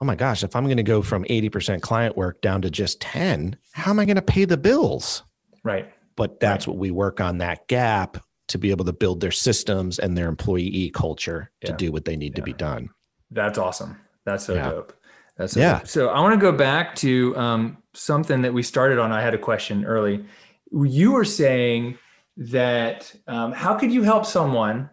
[0.00, 3.00] oh my gosh, if I'm going to go from 80% client work down to just
[3.00, 5.22] 10, how am I going to pay the bills?
[5.62, 5.90] Right.
[6.16, 6.74] But that's right.
[6.74, 8.18] what we work on that gap
[8.48, 11.70] to be able to build their systems and their employee culture yeah.
[11.70, 12.36] to do what they need yeah.
[12.36, 12.90] to be done.
[13.30, 13.98] That's awesome.
[14.26, 14.92] That's so dope.
[15.36, 15.82] That's so yeah.
[15.84, 19.12] So I want to go back to um, something that we started on.
[19.12, 20.24] I had a question early.
[20.70, 21.98] You were saying
[22.36, 24.90] that um, how could you help someone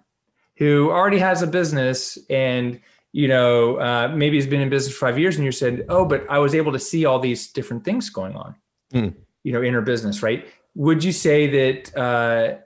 [0.57, 2.79] who already has a business and
[3.13, 6.05] you know uh, maybe has been in business for five years and you said oh
[6.05, 8.55] but i was able to see all these different things going on
[8.93, 9.13] mm.
[9.43, 12.57] you know in her business right would you say that uh,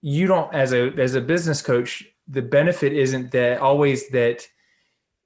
[0.00, 4.46] you don't as a as a business coach the benefit isn't that always that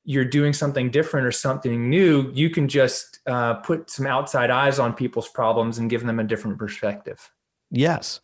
[0.09, 4.79] you're doing something different or something new you can just uh, put some outside eyes
[4.79, 7.31] on people's problems and give them a different perspective.
[7.71, 8.21] Yes.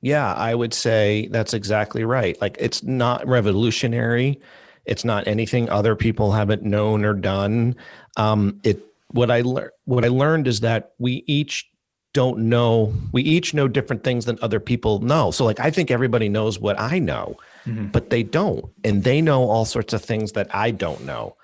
[0.00, 2.40] Yeah i would say that's exactly right.
[2.40, 4.40] Like it's not revolutionary.
[4.86, 7.76] It's not anything other people haven't known or done.
[8.16, 11.68] Um, it what i learned what i learned is that we each
[12.14, 15.30] don't know we each know different things than other people know.
[15.32, 17.86] So like i think everybody knows what i know mm-hmm.
[17.86, 21.36] but they don't and they know all sorts of things that i don't know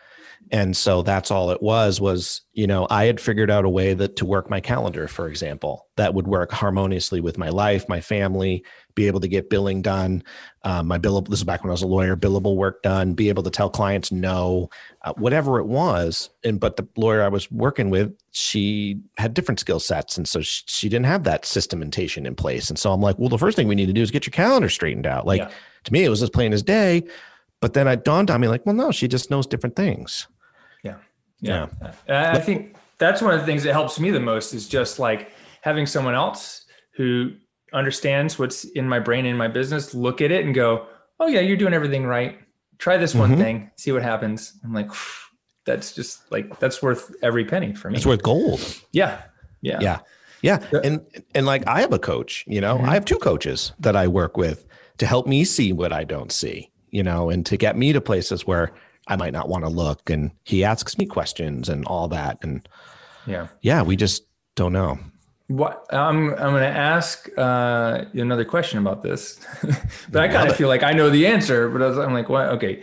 [0.50, 3.94] and so that's all it was was you know i had figured out a way
[3.94, 8.00] that to work my calendar for example that would work harmoniously with my life my
[8.00, 10.22] family be able to get billing done
[10.64, 13.28] um, my billable this is back when i was a lawyer billable work done be
[13.28, 14.68] able to tell clients no
[15.05, 16.31] uh, whatever it was.
[16.44, 20.40] And but the lawyer i was working with she had different skill sets and so
[20.40, 22.70] she, she, didn't have that systementation in place.
[22.70, 24.33] And so i'm like well the first thing we need to do is get your
[24.33, 25.26] calendar straightened out.
[25.26, 25.50] Like yeah.
[25.85, 27.05] to me it was as plain as day
[27.62, 30.27] but then it dawned on me like well no she just knows different things.
[30.83, 30.96] Yeah.
[31.40, 31.68] Yeah,
[32.09, 32.33] yeah.
[32.33, 35.33] i think that's one of the things that helps me the most is just like
[35.62, 37.33] having someone else who
[37.72, 40.87] understands what's in my brain in my business look at it and go
[41.18, 42.38] oh yeah you're doing everything right.
[42.79, 43.40] Try this one mm-hmm.
[43.40, 44.59] thing see what happens.
[44.64, 44.90] I'm like
[45.64, 47.96] that's just like that's worth every penny for me.
[47.96, 48.61] It's worth gold.
[48.92, 49.22] Yeah.
[49.61, 49.79] Yeah.
[49.81, 50.01] Yeah.
[50.42, 50.59] Yeah.
[50.83, 51.01] And
[51.35, 52.77] and like i have a coach you know?
[52.77, 52.90] Mm-hmm.
[52.90, 54.66] i have two coaches that i work with
[54.98, 58.00] to help me see what i don't see you know and to get me to
[58.00, 58.72] places where
[59.09, 62.68] i might not want to look and he asks me questions and all that and
[63.26, 64.24] yeah yeah we just
[64.55, 64.98] don't know
[65.48, 69.38] what I'm I'm going to ask uh, another question about this,
[70.11, 71.68] but I kind of feel like I know the answer.
[71.68, 72.48] But I was, I'm like, what?
[72.48, 72.83] Okay,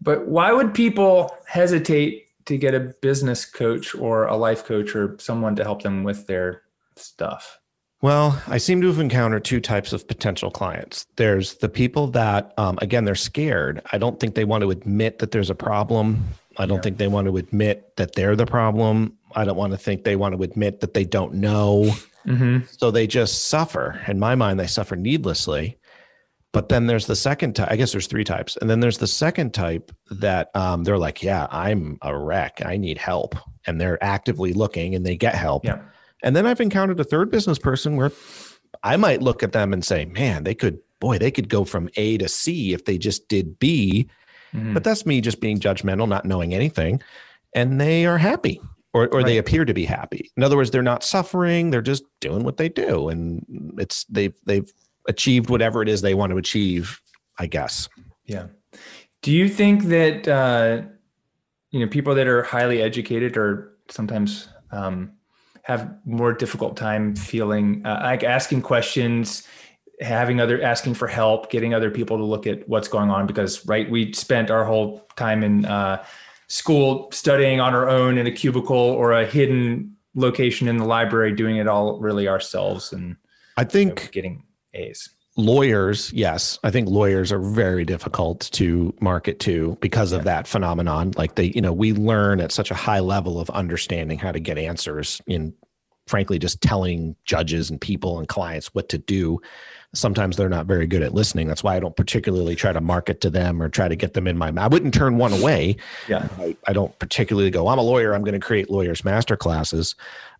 [0.00, 5.16] but why would people hesitate to get a business coach or a life coach or
[5.20, 6.62] someone to help them with their
[6.96, 7.60] stuff?
[8.02, 11.06] Well, I seem to have encountered two types of potential clients.
[11.16, 13.80] There's the people that, um, again, they're scared.
[13.92, 16.24] I don't think they want to admit that there's a problem.
[16.58, 16.82] I don't yeah.
[16.82, 19.16] think they want to admit that they're the problem.
[19.36, 21.94] I don't want to think they want to admit that they don't know.
[22.26, 22.66] Mm-hmm.
[22.76, 24.00] So they just suffer.
[24.08, 25.78] In my mind, they suffer needlessly.
[26.52, 27.68] But then there's the second type.
[27.70, 28.58] I guess there's three types.
[28.58, 32.62] And then there's the second type that um, they're like, yeah, I'm a wreck.
[32.66, 33.36] I need help.
[33.66, 35.64] And they're actively looking and they get help.
[35.64, 35.78] Yeah.
[36.22, 38.12] And then I've encountered a third business person where
[38.82, 41.88] I might look at them and say, man, they could, boy, they could go from
[41.96, 44.08] A to C if they just did B.
[44.54, 44.74] Mm-hmm.
[44.74, 47.02] But that's me just being judgmental, not knowing anything.
[47.54, 48.60] And they are happy
[48.94, 49.26] or, or right.
[49.26, 50.30] they appear to be happy.
[50.36, 51.70] In other words, they're not suffering.
[51.70, 53.08] They're just doing what they do.
[53.08, 54.72] And it's, they've, they've
[55.08, 57.00] achieved whatever it is they want to achieve,
[57.38, 57.88] I guess.
[58.24, 58.46] Yeah.
[59.22, 60.82] Do you think that, uh,
[61.70, 65.12] you know, people that are highly educated or sometimes, um,
[65.62, 69.46] have more difficult time feeling uh, like asking questions
[70.00, 73.64] having other asking for help getting other people to look at what's going on because
[73.66, 76.04] right we spent our whole time in uh,
[76.48, 81.32] school studying on our own in a cubicle or a hidden location in the library
[81.32, 83.16] doing it all really ourselves and
[83.56, 84.44] i think you know, getting
[84.74, 90.46] a's lawyers yes i think lawyers are very difficult to market to because of that
[90.46, 94.30] phenomenon like they you know we learn at such a high level of understanding how
[94.30, 95.54] to get answers in
[96.06, 99.40] frankly just telling judges and people and clients what to do
[99.94, 101.46] sometimes they're not very good at listening.
[101.46, 104.26] That's why I don't particularly try to market to them or try to get them
[104.26, 104.52] in my.
[104.56, 105.76] I wouldn't turn one away.
[106.08, 107.68] Yeah, I, I don't particularly go.
[107.68, 108.14] I'm a lawyer.
[108.14, 109.94] I'm going to create lawyers master classes,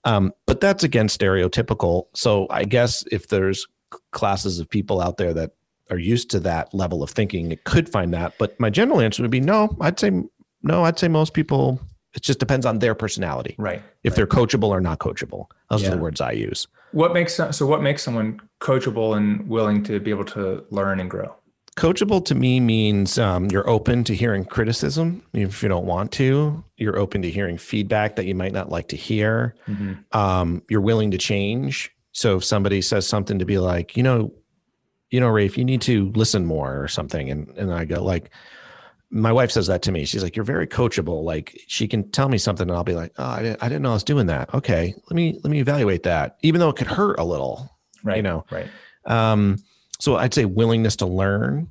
[0.05, 2.07] um, but that's again stereotypical.
[2.15, 3.67] So I guess if there's
[4.11, 5.53] classes of people out there that
[5.91, 8.35] are used to that level of thinking, it could find that.
[8.39, 9.77] But my general answer would be no.
[9.81, 10.11] I'd say
[10.63, 10.85] no.
[10.85, 11.81] I'd say most people.
[12.15, 13.55] It just depends on their personality.
[13.57, 13.83] Right.
[14.03, 14.17] If right.
[14.17, 15.47] they're coachable or not coachable.
[15.71, 15.89] Those yeah.
[15.89, 16.69] are the words I use.
[16.93, 21.11] What makes so what makes someone coachable and willing to be able to learn and
[21.11, 21.35] grow?
[21.77, 26.63] Coachable to me means um, you're open to hearing criticism if you don't want to.
[26.77, 29.55] You're open to hearing feedback that you might not like to hear.
[29.67, 30.17] Mm-hmm.
[30.17, 31.91] Um, you're willing to change.
[32.13, 34.33] So if somebody says something to be like, you know,
[35.11, 38.31] you know, Raef, you need to listen more or something, and and I go like,
[39.11, 40.07] my wife says that to me.
[40.07, 41.23] She's like, "You're very coachable.
[41.23, 43.83] Like she can tell me something, and I'll be like, oh, I didn't, I didn't
[43.83, 44.53] know I was doing that.
[44.55, 47.79] Okay, let me let me evaluate that, even though it could hurt a little.
[48.03, 48.17] Right.
[48.17, 48.47] You know.
[48.51, 48.69] Right.
[49.05, 49.59] Um.
[50.01, 51.69] So I'd say willingness to learn.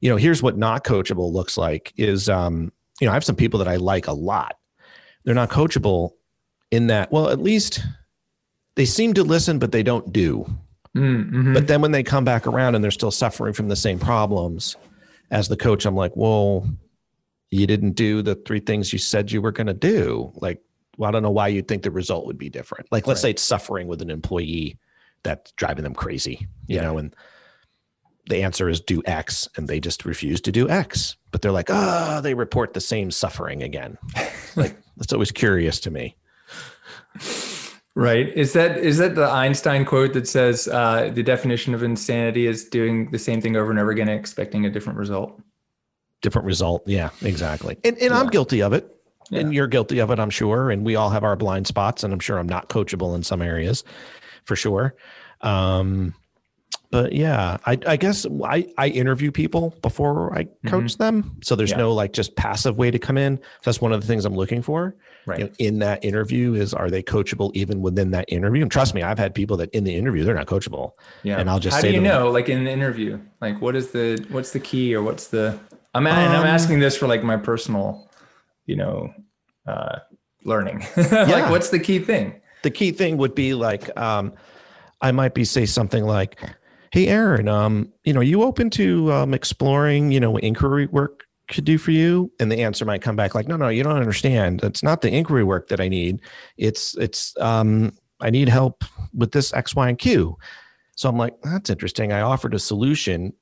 [0.00, 3.36] You know, here's what not coachable looks like: is um, you know, I have some
[3.36, 4.56] people that I like a lot.
[5.24, 6.12] They're not coachable
[6.70, 7.12] in that.
[7.12, 7.84] Well, at least
[8.76, 10.46] they seem to listen, but they don't do.
[10.96, 11.52] Mm-hmm.
[11.52, 14.76] But then when they come back around and they're still suffering from the same problems
[15.30, 16.68] as the coach, I'm like, well,
[17.50, 20.32] you didn't do the three things you said you were going to do.
[20.36, 20.62] Like,
[20.96, 22.86] well, I don't know why you'd think the result would be different.
[22.90, 23.22] Like, let's right.
[23.22, 24.78] say it's suffering with an employee
[25.22, 26.82] that's driving them crazy, you yeah.
[26.82, 27.14] know, and
[28.28, 31.16] the answer is do X and they just refuse to do X.
[31.30, 33.98] But they're like, oh, they report the same suffering again.
[34.56, 36.16] like, that's always curious to me.
[37.96, 38.28] Right.
[38.36, 42.66] Is that is that the Einstein quote that says uh, the definition of insanity is
[42.66, 45.40] doing the same thing over and over again, expecting a different result?
[46.20, 46.82] Different result.
[46.86, 47.78] Yeah, exactly.
[47.84, 48.20] And and yeah.
[48.20, 48.94] I'm guilty of it.
[49.30, 49.40] Yeah.
[49.40, 50.70] And you're guilty of it, I'm sure.
[50.70, 52.04] And we all have our blind spots.
[52.04, 53.82] And I'm sure I'm not coachable in some areas
[54.44, 54.94] for sure.
[55.40, 56.14] Um,
[56.90, 61.02] but yeah, I, I guess I, I interview people before I coach mm-hmm.
[61.02, 61.36] them.
[61.42, 61.78] So there's yeah.
[61.78, 63.38] no like just passive way to come in.
[63.38, 64.94] So that's one of the things I'm looking for.
[65.26, 65.40] Right.
[65.40, 68.62] You know, in that interview is are they coachable even within that interview?
[68.62, 70.92] And trust me, I've had people that in the interview they're not coachable.
[71.24, 71.38] Yeah.
[71.38, 74.24] And I'll just how do you know, like in the interview, like what is the
[74.30, 75.58] what's the key or what's the
[75.94, 78.08] I'm um, I'm asking this for like my personal,
[78.66, 79.12] you know,
[79.66, 79.98] uh
[80.44, 80.86] learning.
[80.96, 82.40] like what's the key thing?
[82.62, 84.32] The key thing would be like um
[85.00, 86.40] I might be say something like
[86.96, 91.26] hey aaron um you know are you open to um exploring you know inquiry work
[91.48, 92.30] could do for you?
[92.40, 94.62] And the answer might come back like no no you don't understand.
[94.62, 96.20] It's not the inquiry work that i need.
[96.56, 100.36] It's it's um i need help with this x y and q.
[100.96, 102.12] So i'm like that's interesting.
[102.12, 103.32] I offered a solution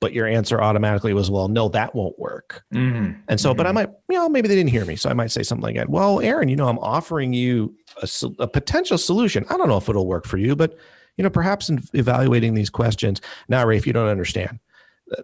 [0.00, 2.62] but your answer automatically was well no that won't work.
[2.72, 3.20] Mm-hmm.
[3.28, 3.56] and so mm-hmm.
[3.56, 3.74] but i mm-hmm.
[3.74, 5.90] might you know maybe they didn't hear me so i might say something like that.
[5.90, 9.44] Well aaron you know i'm offering you a, a potential solution.
[9.50, 10.78] I don't know if it'll work for you but
[11.18, 13.20] you know, perhaps in evaluating these questions.
[13.48, 14.58] Now, Ray, if you don't understand,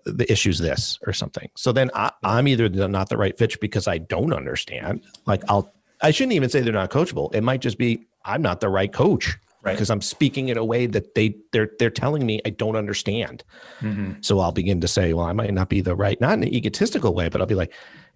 [0.05, 1.49] the issue's this or something.
[1.57, 5.03] So then I, am either not the right fit because I don't understand.
[5.27, 7.35] Like I'll, I shouldn't even say they're not coachable.
[7.35, 9.73] It might just be I'm not the right coach right.
[9.73, 13.45] because I'm speaking in a way that they they're they're telling me I don't understand.
[13.81, 14.13] Mm-hmm.
[14.23, 16.55] So I'll begin to say, well, I might not be the right, not in an
[16.55, 17.73] egotistical way, but I'll be like,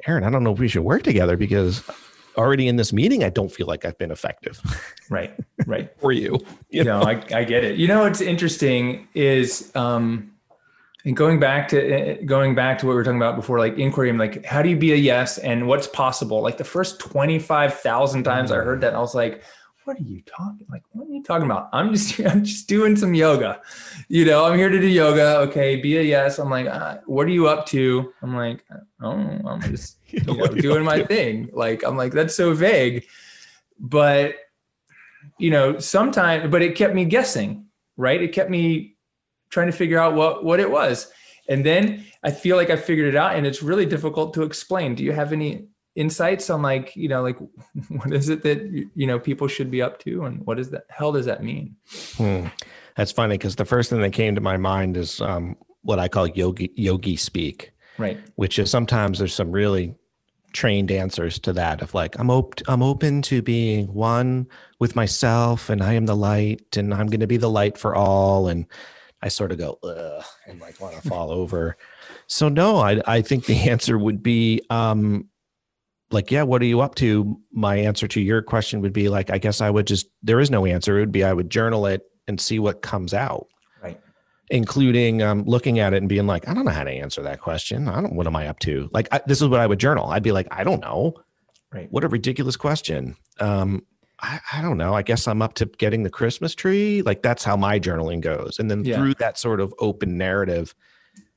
[0.07, 1.83] Aaron, I don't know if we should work together because
[2.39, 4.61] already in this meeting, I don't feel like I've been effective.
[5.11, 5.35] Right.
[5.65, 5.91] Right.
[5.99, 6.39] For you.
[6.69, 7.79] you know, I, I get it.
[7.79, 10.33] You know, what's interesting is, um,
[11.07, 13.59] and going back to eh, eh, going back to what we were talking about before,
[13.59, 16.43] like inquiry, I'm like, how do you be a yes and what's possible?
[16.43, 18.65] Like the first 25,000 times I mm.
[18.65, 19.43] heard that, I was like,
[19.89, 21.71] what are you talking like what are you talking about?
[21.73, 23.63] I'm just i'm just doing some yoga.
[24.09, 25.39] You know i'm here to do yoga.
[25.49, 26.39] Okay be a yes.
[26.39, 28.13] I'm like uh, what are you up to?
[28.21, 28.63] I'm like
[29.01, 31.49] oh i'm just you know, doing my thing.
[31.55, 33.07] Like i'm like that's so vague.
[33.81, 34.35] But
[35.39, 37.65] you know sometimes but it kept me guessing
[37.97, 38.23] right?
[38.23, 38.97] It kept me
[39.49, 41.11] trying to figure out what what it was.
[41.49, 44.95] And then i feel like i figured it out and it's really difficult to explain.
[44.95, 47.37] Do you have any insights on like you know like
[47.89, 48.63] what is it that
[48.95, 50.25] you know people should be up to?
[50.25, 51.77] And what is that hell does that mean?
[52.17, 52.47] Hmm.
[52.97, 56.09] that's funny because the first thing that came to my mind is um, what i
[56.09, 58.19] call yogi yogi speak right.
[58.37, 59.95] which is sometimes there's some really
[60.53, 64.47] trained answers to that of like i'm open i'm open to being one
[64.81, 67.95] with myself and i am the light and i'm going to be the light for
[67.95, 68.67] all and
[69.23, 71.77] i sort of go Ugh, and like want to fall over.
[72.27, 75.29] So no i i think the answer would be um
[76.11, 77.39] like, yeah, what are you up to?
[77.53, 80.51] My answer to your question would be like, I guess I would just, there is
[80.51, 80.97] no answer.
[80.97, 83.49] It would be, I would journal it and see what comes out.
[83.83, 84.01] Right.
[84.51, 87.41] Including um, looking at it and being like, I don't know how to answer that
[87.41, 87.89] question.
[87.89, 88.89] I don't, what am I up to?
[88.93, 90.09] Like, I, this is what I would journal.
[90.09, 91.15] I'd be like, I don't know.
[91.73, 91.93] Right.
[91.93, 93.15] What a ridiculous question.
[93.39, 93.85] Um,
[94.21, 94.95] I, I, don't know.
[94.95, 97.03] I guess I'm up to getting the Christmas tree.
[97.03, 98.59] Like, that's how my journaling goes.
[98.59, 98.97] And then yeah.
[98.97, 100.75] through that sort of open narrative,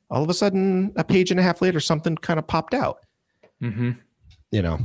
[0.09, 2.99] all of a sudden, a page and a half later, something kind of popped out.
[3.61, 3.91] Mm-hmm
[4.51, 4.79] you know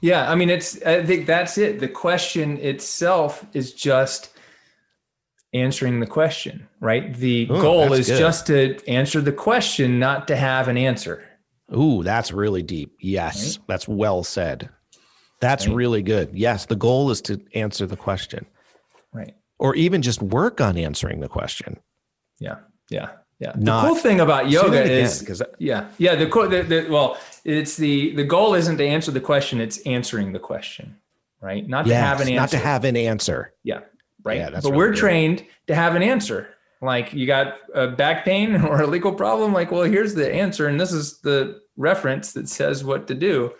[0.00, 4.30] yeah i mean it's i think that's it the question itself is just
[5.52, 8.18] answering the question right the Ooh, goal is good.
[8.18, 11.24] just to answer the question not to have an answer
[11.76, 12.96] Ooh, that's really deep.
[13.00, 13.66] Yes, right?
[13.68, 14.68] that's well said.
[15.40, 15.76] That's right?
[15.76, 16.30] really good.
[16.34, 18.46] Yes, the goal is to answer the question.
[19.12, 19.34] Right.
[19.58, 21.78] Or even just work on answering the question.
[22.38, 22.56] Yeah.
[22.88, 23.10] Yeah.
[23.38, 23.52] Yeah.
[23.56, 26.14] Not, the cool thing about yoga is because yeah, yeah.
[26.14, 30.32] The, the, the well, it's the the goal isn't to answer the question; it's answering
[30.32, 30.96] the question,
[31.40, 31.66] right?
[31.66, 32.40] Not yes, to have an answer.
[32.40, 33.52] Not to have an answer.
[33.62, 33.80] Yeah.
[34.22, 34.38] Right.
[34.38, 36.54] Yeah, but really we're trained to have an answer.
[36.82, 39.52] Like you got a back pain or a legal problem.
[39.52, 43.52] Like, well, here's the answer, and this is the reference that says what to do.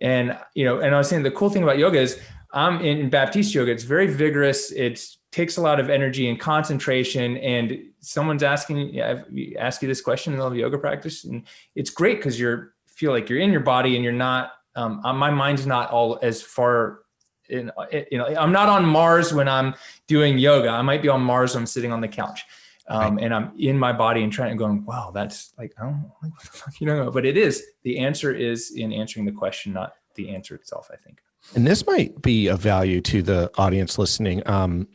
[0.00, 2.20] And you know, and I was saying the cool thing about yoga is
[2.52, 3.72] I'm in Baptiste yoga.
[3.72, 4.70] It's very vigorous.
[4.72, 5.00] It
[5.36, 9.22] takes a lot of energy and concentration and someone's asking yeah,
[9.58, 11.42] ask you this question in all the yoga practice and
[11.74, 15.12] it's great because you're feel like you're in your body and you're not um, uh,
[15.12, 17.00] my mind's not all as far
[17.48, 17.70] in,
[18.10, 19.74] you know i'm not on mars when i'm
[20.08, 22.44] doing yoga i might be on mars when i'm sitting on the couch
[22.88, 23.24] Um, right.
[23.24, 26.30] And I'm in my body and trying to going, wow, that's like, i don't what
[26.40, 27.64] the fuck, you know, but it is.
[27.82, 31.18] The answer is in answering the question, not the answer itself, I think.
[31.54, 34.42] And this might be of value to the audience listening.
[34.46, 34.86] Um,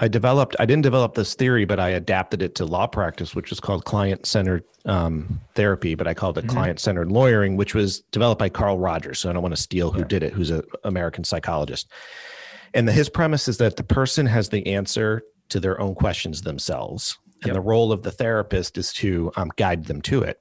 [0.00, 3.50] I developed, I didn't develop this theory, but I adapted it to law practice, which
[3.50, 6.56] is called client centered um, therapy, but I called it mm-hmm.
[6.56, 9.18] client centered lawyering, which was developed by Carl Rogers.
[9.18, 10.06] So I don't want to steal who yeah.
[10.06, 11.90] did it, who's an American psychologist.
[12.74, 16.42] And the, his premise is that the person has the answer to their own questions
[16.42, 17.18] themselves.
[17.42, 17.54] And yep.
[17.54, 20.40] the role of the therapist is to um, guide them to it.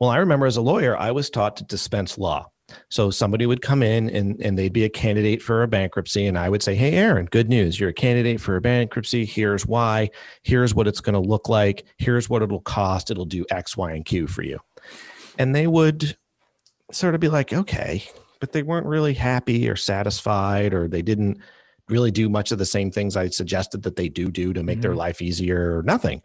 [0.00, 2.50] Well, I remember as a lawyer, I was taught to dispense law.
[2.88, 6.26] So somebody would come in and, and they'd be a candidate for a bankruptcy.
[6.26, 7.78] And I would say, Hey, Aaron, good news.
[7.78, 9.24] You're a candidate for a bankruptcy.
[9.24, 10.10] Here's why.
[10.42, 11.84] Here's what it's going to look like.
[11.98, 13.10] Here's what it'll cost.
[13.10, 14.58] It'll do X, Y, and Q for you.
[15.38, 16.16] And they would
[16.90, 18.04] sort of be like, okay,
[18.40, 21.38] but they weren't really happy or satisfied, or they didn't
[21.88, 24.76] really do much of the same things I suggested that they do do to make
[24.76, 24.82] mm-hmm.
[24.82, 26.22] their life easier or nothing.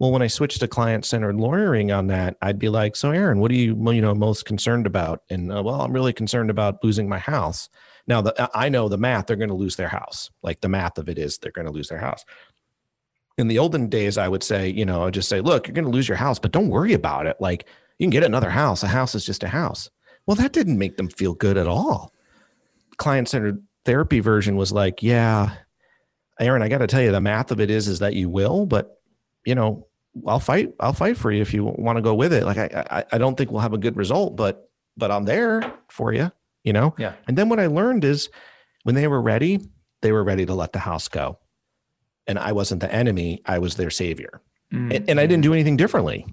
[0.00, 3.38] Well, when I switched to client centered lawyering on that, I'd be like, "So, Aaron,
[3.38, 6.82] what are you, you know, most concerned about?" And uh, well, I'm really concerned about
[6.82, 7.68] losing my house.
[8.06, 10.30] Now, the, I know the math; they're going to lose their house.
[10.42, 12.24] Like the math of it is, they're going to lose their house.
[13.36, 15.84] In the olden days, I would say, you know, I'd just say, "Look, you're going
[15.84, 17.36] to lose your house, but don't worry about it.
[17.38, 17.66] Like
[17.98, 18.82] you can get another house.
[18.82, 19.90] A house is just a house."
[20.24, 22.14] Well, that didn't make them feel good at all.
[22.96, 25.56] Client centered therapy version was like, "Yeah,
[26.38, 28.64] Aaron, I got to tell you, the math of it is, is that you will,
[28.64, 28.96] but
[29.44, 29.86] you know,
[30.26, 30.72] I'll fight.
[30.80, 32.44] I'll fight for you if you want to go with it.
[32.44, 35.72] Like I, I, I don't think we'll have a good result, but, but I'm there
[35.88, 36.30] for you.
[36.64, 36.94] You know.
[36.98, 37.14] Yeah.
[37.26, 38.28] And then what I learned is,
[38.82, 39.60] when they were ready,
[40.02, 41.38] they were ready to let the house go,
[42.26, 43.40] and I wasn't the enemy.
[43.46, 44.42] I was their savior,
[44.72, 44.92] mm-hmm.
[44.92, 46.26] and, and, I didn't do anything differently.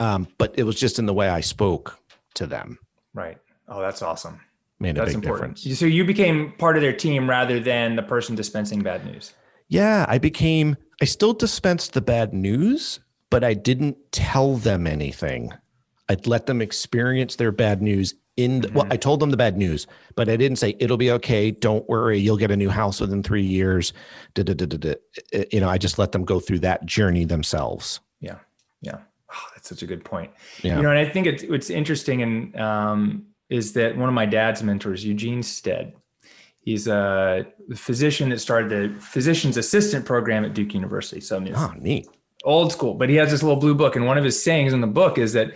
[0.00, 1.98] Um, but it was just in the way I spoke
[2.34, 2.78] to them.
[3.12, 3.38] Right.
[3.68, 4.40] Oh, that's awesome.
[4.78, 5.56] Made a that's big important.
[5.56, 5.78] difference.
[5.78, 9.34] So you became part of their team rather than the person dispensing bad news.
[9.68, 10.76] Yeah, I became.
[11.02, 13.00] I still dispensed the bad news,
[13.30, 15.52] but I didn't tell them anything.
[16.08, 18.76] I'd let them experience their bad news in the, mm-hmm.
[18.78, 21.50] well i told them the bad news but i didn't say it'll be okay.
[21.50, 22.18] Don't worry.
[22.18, 23.92] You'll get a new house within three years.
[24.34, 24.94] Da, da, da,
[25.52, 28.00] you know i just let them go through that journey themselves.
[28.20, 28.38] Yeah.
[28.82, 28.98] Yeah.
[29.32, 30.30] Oh, that's such a good point.
[30.62, 30.76] Yeah.
[30.76, 34.26] you know and i think it's it's interesting and um, is that one of my
[34.26, 35.94] dad's mentors eugene stead
[36.60, 41.20] he's a physician that started the physician's assistant program at duke university.
[41.20, 42.08] So oh neat
[42.44, 43.96] old school, but he has this little blue book.
[43.96, 45.54] And one of his sayings in the book is that,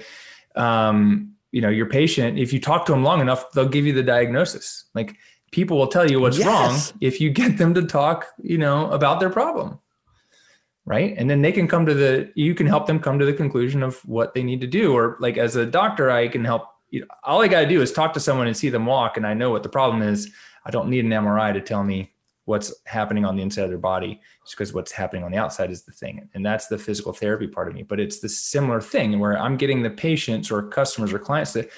[0.56, 3.92] um, you know, your patient, if you talk to them long enough, they'll give you
[3.92, 4.84] the diagnosis.
[4.94, 5.16] Like
[5.50, 6.46] people will tell you what's yes.
[6.46, 9.78] wrong if you get them to talk, you know, about their problem.
[10.86, 11.14] Right.
[11.16, 13.82] And then they can come to the, you can help them come to the conclusion
[13.82, 14.92] of what they need to do.
[14.92, 17.80] Or like as a doctor, I can help, you know, all I got to do
[17.80, 19.16] is talk to someone and see them walk.
[19.16, 20.30] And I know what the problem is.
[20.66, 22.13] I don't need an MRI to tell me
[22.46, 25.70] what's happening on the inside of their body just because what's happening on the outside
[25.70, 26.28] is the thing.
[26.34, 27.82] And that's the physical therapy part of me.
[27.82, 31.68] But it's the similar thing where i'm getting the patients or customers or clients to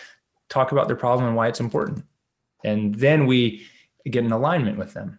[0.48, 2.04] talk about their problem and why it's important.
[2.64, 3.66] And then we
[4.10, 5.18] get in alignment with them.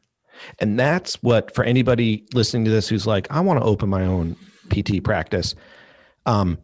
[0.59, 4.05] And that's what for anybody listening to this who's like i want to open my
[4.05, 4.35] own
[4.69, 5.55] pt practice
[6.25, 6.57] um,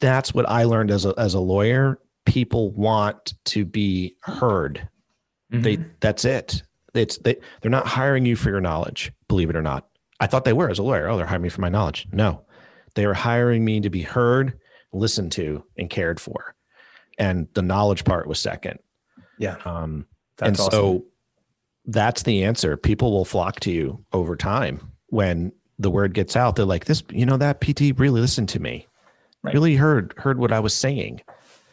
[0.00, 2.00] that's what i learned as a, as a lawyer.
[2.24, 4.88] People want to be heard.
[5.52, 5.62] Mm-hmm.
[5.62, 6.64] they that's it
[6.98, 9.88] it's they they're not hiring you for your knowledge, believe it or not.
[10.20, 11.08] I thought they were as a lawyer.
[11.08, 12.06] Oh, they're hiring me for my knowledge.
[12.12, 12.44] No,
[12.94, 14.58] they were hiring me to be heard,
[14.92, 16.54] listened to, and cared for.
[17.18, 18.78] And the knowledge part was second.
[19.38, 19.56] Yeah.
[19.64, 20.06] Um,
[20.40, 20.70] and awesome.
[20.70, 21.04] so
[21.86, 22.76] that's the answer.
[22.76, 26.56] People will flock to you over time when the word gets out.
[26.56, 28.86] They're like, this, you know, that PT really listened to me,
[29.42, 29.54] right.
[29.54, 31.20] really heard heard what I was saying.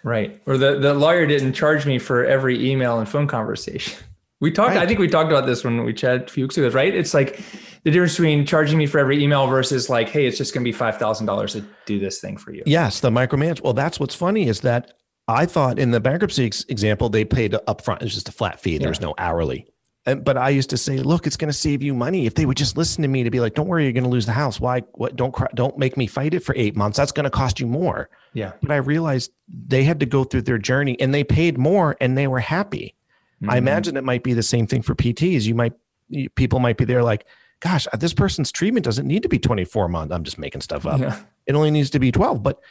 [0.04, 0.42] Right.
[0.46, 3.98] Or the, the lawyer didn't charge me for every email and phone conversation.
[4.44, 4.76] We talked.
[4.76, 4.84] Right.
[4.84, 6.94] I think we talked about this when we chatted a few weeks ago, right?
[6.94, 7.42] It's like
[7.84, 10.68] the difference between charging me for every email versus like, hey, it's just going to
[10.68, 12.62] be five thousand dollars to do this thing for you.
[12.66, 13.62] Yes, the micromanage.
[13.62, 14.96] Well, that's what's funny is that
[15.30, 18.02] I thought in the bankruptcy ex- example they paid upfront.
[18.02, 18.78] It was just a flat fee.
[18.80, 18.90] There yeah.
[18.90, 19.66] was no hourly.
[20.06, 22.46] And, but I used to say, look, it's going to save you money if they
[22.46, 24.34] would just listen to me to be like, don't worry, you're going to lose the
[24.34, 24.60] house.
[24.60, 24.82] Why?
[24.96, 25.16] What?
[25.16, 26.98] Don't cry, don't make me fight it for eight months.
[26.98, 28.10] That's going to cost you more.
[28.34, 28.52] Yeah.
[28.62, 32.18] But I realized they had to go through their journey and they paid more and
[32.18, 32.94] they were happy.
[33.44, 33.52] Mm-hmm.
[33.52, 35.44] I imagine it might be the same thing for PTs.
[35.44, 35.74] You might
[36.36, 37.26] people might be there like,
[37.60, 40.14] gosh, this person's treatment doesn't need to be 24 months.
[40.14, 41.00] I'm just making stuff up.
[41.00, 41.20] Yeah.
[41.46, 42.42] It only needs to be 12.
[42.42, 42.62] But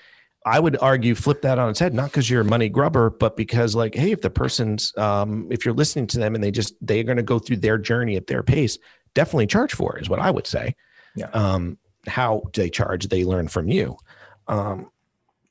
[0.47, 3.37] I would argue flip that on its head, not because you're a money grubber, but
[3.37, 6.75] because like, hey, if the person's um, if you're listening to them and they just
[6.81, 8.79] they're going to go through their journey at their pace,
[9.15, 10.75] definitely charge for it is what I would say.
[11.15, 11.29] Yeah.
[11.33, 13.97] Um, how they charge, they learn from you.
[14.49, 14.91] Um,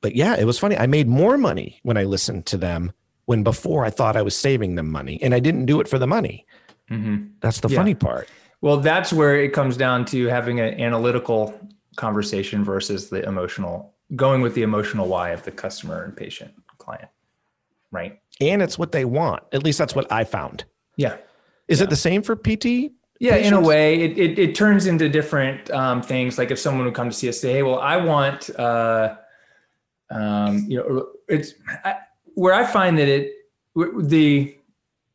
[0.01, 0.77] but yeah, it was funny.
[0.77, 2.91] I made more money when I listened to them
[3.31, 5.97] when before I thought I was saving them money and I didn't do it for
[5.97, 6.45] the money.
[6.89, 7.27] Mm-hmm.
[7.39, 7.77] That's the yeah.
[7.77, 8.27] funny part.
[8.59, 11.57] Well, that's where it comes down to having an analytical
[11.95, 17.07] conversation versus the emotional going with the emotional why of the customer and patient client
[17.91, 20.65] right and it's what they want at least that's what i found
[20.97, 21.15] yeah
[21.67, 21.85] is yeah.
[21.85, 22.65] it the same for pt
[23.19, 23.47] yeah patients?
[23.47, 26.93] in a way it, it, it, turns into different um, things like if someone would
[26.93, 29.15] come to see us say hey well i want uh,
[30.09, 31.53] um, you know it's
[31.85, 31.95] I,
[32.35, 33.33] where i find that it
[33.75, 34.55] the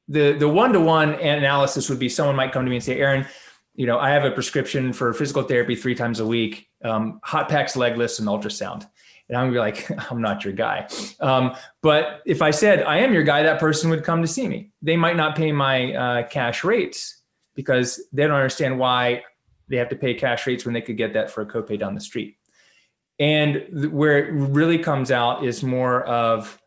[0.09, 3.27] the the one-to-one analysis would be someone might come to me and say aaron
[3.75, 7.49] you know i have a prescription for physical therapy three times a week um, hot
[7.49, 8.87] packs leg lifts and ultrasound.
[9.29, 10.89] And i'm gonna be like i'm not your guy.
[11.21, 14.49] Um, but if i said i am your guy that person would come to see
[14.49, 14.71] me.
[14.83, 17.23] They might not pay my uh, cash rates
[17.55, 19.25] because they don't understand why
[19.69, 21.95] they have to pay cash rates when they could get that for a copay down
[21.95, 22.37] the street.
[23.19, 26.61] And where it really comes out is more of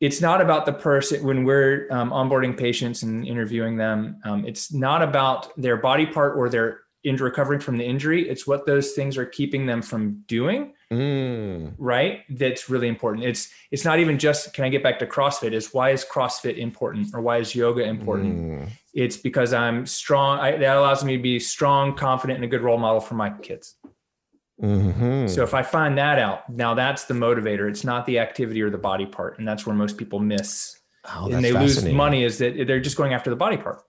[0.00, 4.72] it's not about the person when we're um, onboarding patients and interviewing them um, it's
[4.72, 8.28] not about their body part or their in recovering from the injury.
[8.28, 11.72] It's what those things are keeping them from doing mm.
[11.78, 12.20] right?
[12.28, 13.24] That's really important.
[13.24, 15.52] It's it's not even just can i get back to crossfit?
[15.52, 18.38] Is why is crossfit important or why is yoga important?
[18.38, 18.68] Mm.
[18.94, 22.62] it's because i'm strong I, that allows me to be strong confident and a good
[22.62, 23.74] role model for my kids
[24.62, 25.28] Mm-hmm.
[25.28, 27.68] So if I find that out, now that's the motivator.
[27.68, 30.78] It's not the activity or the body part, and that's where most people miss,
[31.14, 32.24] oh, and they lose money.
[32.24, 33.82] Is that they're just going after the body part.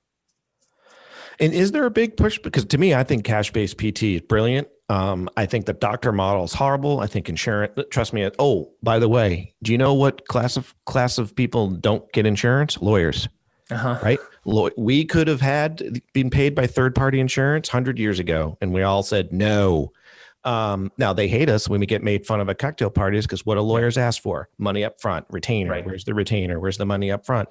[1.39, 2.37] And is there a big push?
[2.37, 4.67] Because to me, I think cash based PT is brilliant.
[4.89, 6.99] Um, I think the doctor model is horrible.
[6.99, 7.79] I think insurance.
[7.91, 8.29] Trust me.
[8.39, 12.25] Oh, by the way, do you know what class of class of people don't get
[12.25, 12.81] insurance?
[12.81, 13.29] Lawyers.
[13.71, 13.99] Uh-huh.
[14.03, 14.19] Right.
[14.77, 18.81] We could have had been paid by third party insurance hundred years ago, and we
[18.81, 19.91] all said no
[20.43, 23.45] um, now they hate us when we get made fun of at cocktail parties because
[23.45, 24.49] what do lawyers ask for?
[24.57, 25.71] Money up front, retainer.
[25.71, 25.85] Right.
[25.85, 26.59] Where's the retainer?
[26.59, 27.49] Where's the money up front?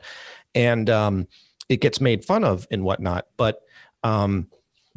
[0.54, 1.26] And um,
[1.68, 3.26] it gets made fun of and whatnot.
[3.36, 3.60] But
[4.02, 4.48] um,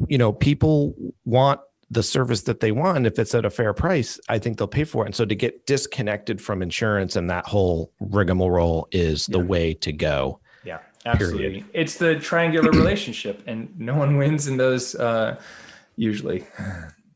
[0.08, 3.06] you know, people want the service that they want.
[3.06, 5.08] If it's at a fair price, I think they'll pay for it.
[5.08, 9.44] And so to get disconnected from insurance and that whole rigmarole is the yeah.
[9.44, 10.40] way to go.
[10.64, 11.38] Yeah, absolutely.
[11.38, 11.64] Period.
[11.74, 15.38] It's the triangular relationship, and no one wins in those uh,
[15.96, 16.46] usually.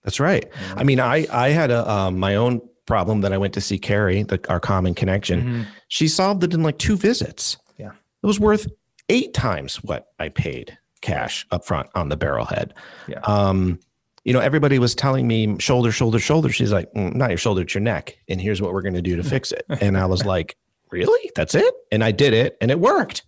[0.07, 0.49] That's right.
[0.77, 3.77] I mean, I I had a um, my own problem that I went to see
[3.77, 5.41] Carrie, the, our common connection.
[5.43, 5.63] Mm-hmm.
[5.89, 7.57] She solved it in like two visits.
[7.77, 8.69] Yeah, it was worth
[9.09, 12.71] eight times what I paid cash up front on the barrelhead.
[13.09, 13.19] Yeah.
[13.25, 13.81] Um,
[14.25, 16.51] you know, everybody was telling me shoulder, shoulder, shoulder.
[16.51, 18.17] She's like, mm, not your shoulder, it's your neck.
[18.29, 19.67] And here's what we're going to do to fix it.
[19.81, 20.57] And I was like,
[20.91, 21.31] really?
[21.35, 21.75] That's it?
[21.93, 23.25] And I did it and it worked.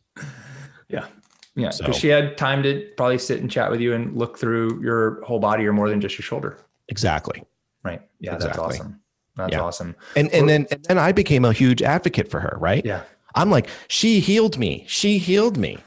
[0.89, 1.07] Yeah.
[1.55, 1.71] Yeah.
[1.77, 4.81] Because so, she had time to probably sit and chat with you and look through
[4.83, 6.59] your whole body or more than just your shoulder.
[6.89, 7.43] Exactly.
[7.83, 8.03] Right.
[8.21, 8.63] Yeah, exactly.
[8.63, 9.01] that's awesome.
[9.37, 9.61] That's yeah.
[9.61, 9.95] awesome.
[10.17, 12.85] And and then and then I became a huge advocate for her, right?
[12.85, 13.03] Yeah.
[13.35, 14.85] I'm like, she healed me.
[14.89, 15.79] She healed me.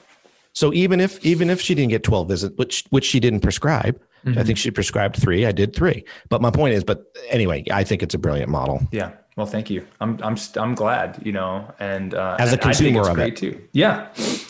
[0.53, 3.99] So even if even if she didn't get 12 visits, which which she didn't prescribe,
[4.25, 4.39] mm-hmm.
[4.39, 5.45] I think she prescribed three.
[5.45, 6.05] I did three.
[6.29, 8.81] But my point is, but anyway, I think it's a brilliant model.
[8.91, 9.11] Yeah.
[9.37, 9.85] Well, thank you.
[10.01, 13.61] I'm I'm I'm glad, you know, and uh, as a consumer of it too.
[13.71, 14.09] Yeah,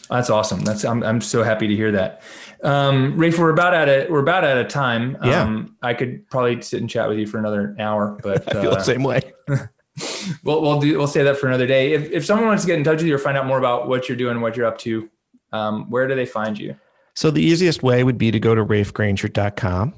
[0.09, 0.61] that's awesome.
[0.61, 2.23] That's I'm I'm so happy to hear that.
[2.63, 4.09] Um, Raef, we're about at it.
[4.09, 5.17] We're about at a time.
[5.23, 5.43] Yeah.
[5.43, 8.71] Um, I could probably sit and chat with you for another hour, but I feel
[8.71, 9.21] uh, the same way.
[10.43, 11.93] we'll we'll do we'll say that for another day.
[11.93, 13.87] If if someone wants to get in touch with you or find out more about
[13.87, 15.07] what you're doing, what you're up to,
[15.51, 16.75] um, where do they find you?
[17.13, 19.93] So the easiest way would be to go to raefgranger.com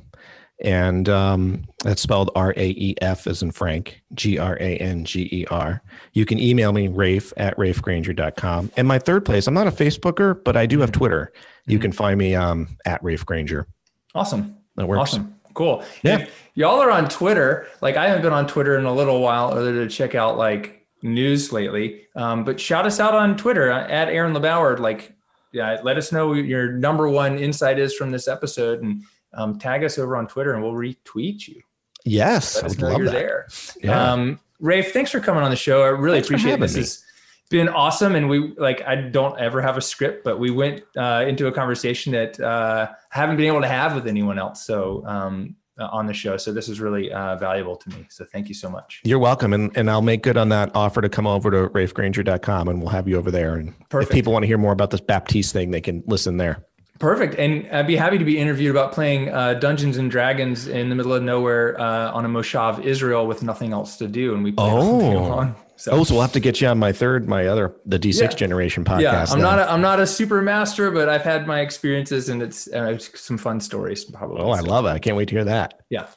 [0.62, 5.06] and um, that's spelled R A E F as in Frank, G R A N
[5.06, 5.82] G E R.
[6.14, 8.72] You can email me, Raef at raefgranger.com.
[8.78, 11.34] And my third place, I'm not a Facebooker, but I do have Twitter.
[11.66, 11.82] You mm-hmm.
[11.82, 13.68] can find me um, at Raef Granger.
[14.16, 14.58] Awesome.
[14.76, 15.02] That works.
[15.02, 15.36] Awesome.
[15.54, 15.84] Cool.
[16.02, 16.20] Yeah.
[16.20, 19.50] If y'all are on Twitter, like I haven't been on Twitter in a little while
[19.50, 22.08] other to check out like news lately.
[22.16, 24.80] Um, but shout us out on Twitter uh, at Aaron LeBauer.
[24.80, 25.14] Like,
[25.52, 29.84] yeah, let us know your number one insight is from this episode and um, tag
[29.84, 31.62] us over on Twitter and we'll retweet you.
[32.06, 33.12] Yes, Let I love you're that.
[33.12, 33.48] there.
[33.82, 34.12] Yeah.
[34.12, 35.84] Um, Raef, thanks for coming on the show.
[35.84, 36.76] I really thanks appreciate this.
[36.76, 37.04] It's
[37.50, 41.26] been awesome, and we like I don't ever have a script, but we went uh,
[41.28, 44.66] into a conversation that uh, I haven't been able to have with anyone else.
[44.66, 46.38] So um, uh, on the show.
[46.38, 48.06] So this is really uh, valuable to me.
[48.10, 49.02] So thank you so much.
[49.04, 49.54] You're welcome.
[49.54, 52.90] And, and I'll make good on that offer to come over to raefgranger.com and we'll
[52.92, 53.56] have you over there.
[53.56, 54.12] And Perfect.
[54.12, 56.66] if people want to hear more about this Baptiste thing, they can listen there.
[57.04, 57.36] Perfect.
[57.36, 60.96] And I'd be happy to be interviewed about playing uh, Dungeons and Dragons in the
[60.96, 64.34] middle of nowhere uh, on a Moshav, Israel, with nothing else to do.
[64.34, 65.54] And we play oh.
[65.76, 65.92] So.
[65.92, 68.28] Oh, so we'll have to get you on my third, my other, the D6 yeah.
[68.28, 69.02] generation podcast.
[69.02, 69.40] Yeah, I'm then.
[69.42, 72.98] not, a, I'm not a super master, but I've had my experiences and it's, uh,
[73.00, 74.06] some fun stories.
[74.06, 74.40] Probably.
[74.40, 74.92] Oh, I love it!
[74.92, 75.82] I can't wait to hear that.
[75.90, 76.08] Yeah,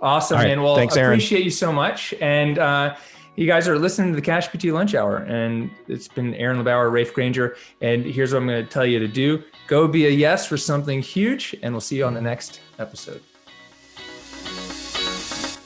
[0.00, 0.46] awesome, right.
[0.46, 0.62] man.
[0.62, 1.14] Well, thanks, Aaron.
[1.14, 2.94] Appreciate you so much, and uh,
[3.36, 6.90] you guys are listening to the Cash PT Lunch Hour, and it's been Aaron LeBauer,
[6.90, 10.10] Raef Granger, and here's what I'm going to tell you to do: go be a
[10.10, 13.20] yes for something huge, and we'll see you on the next episode.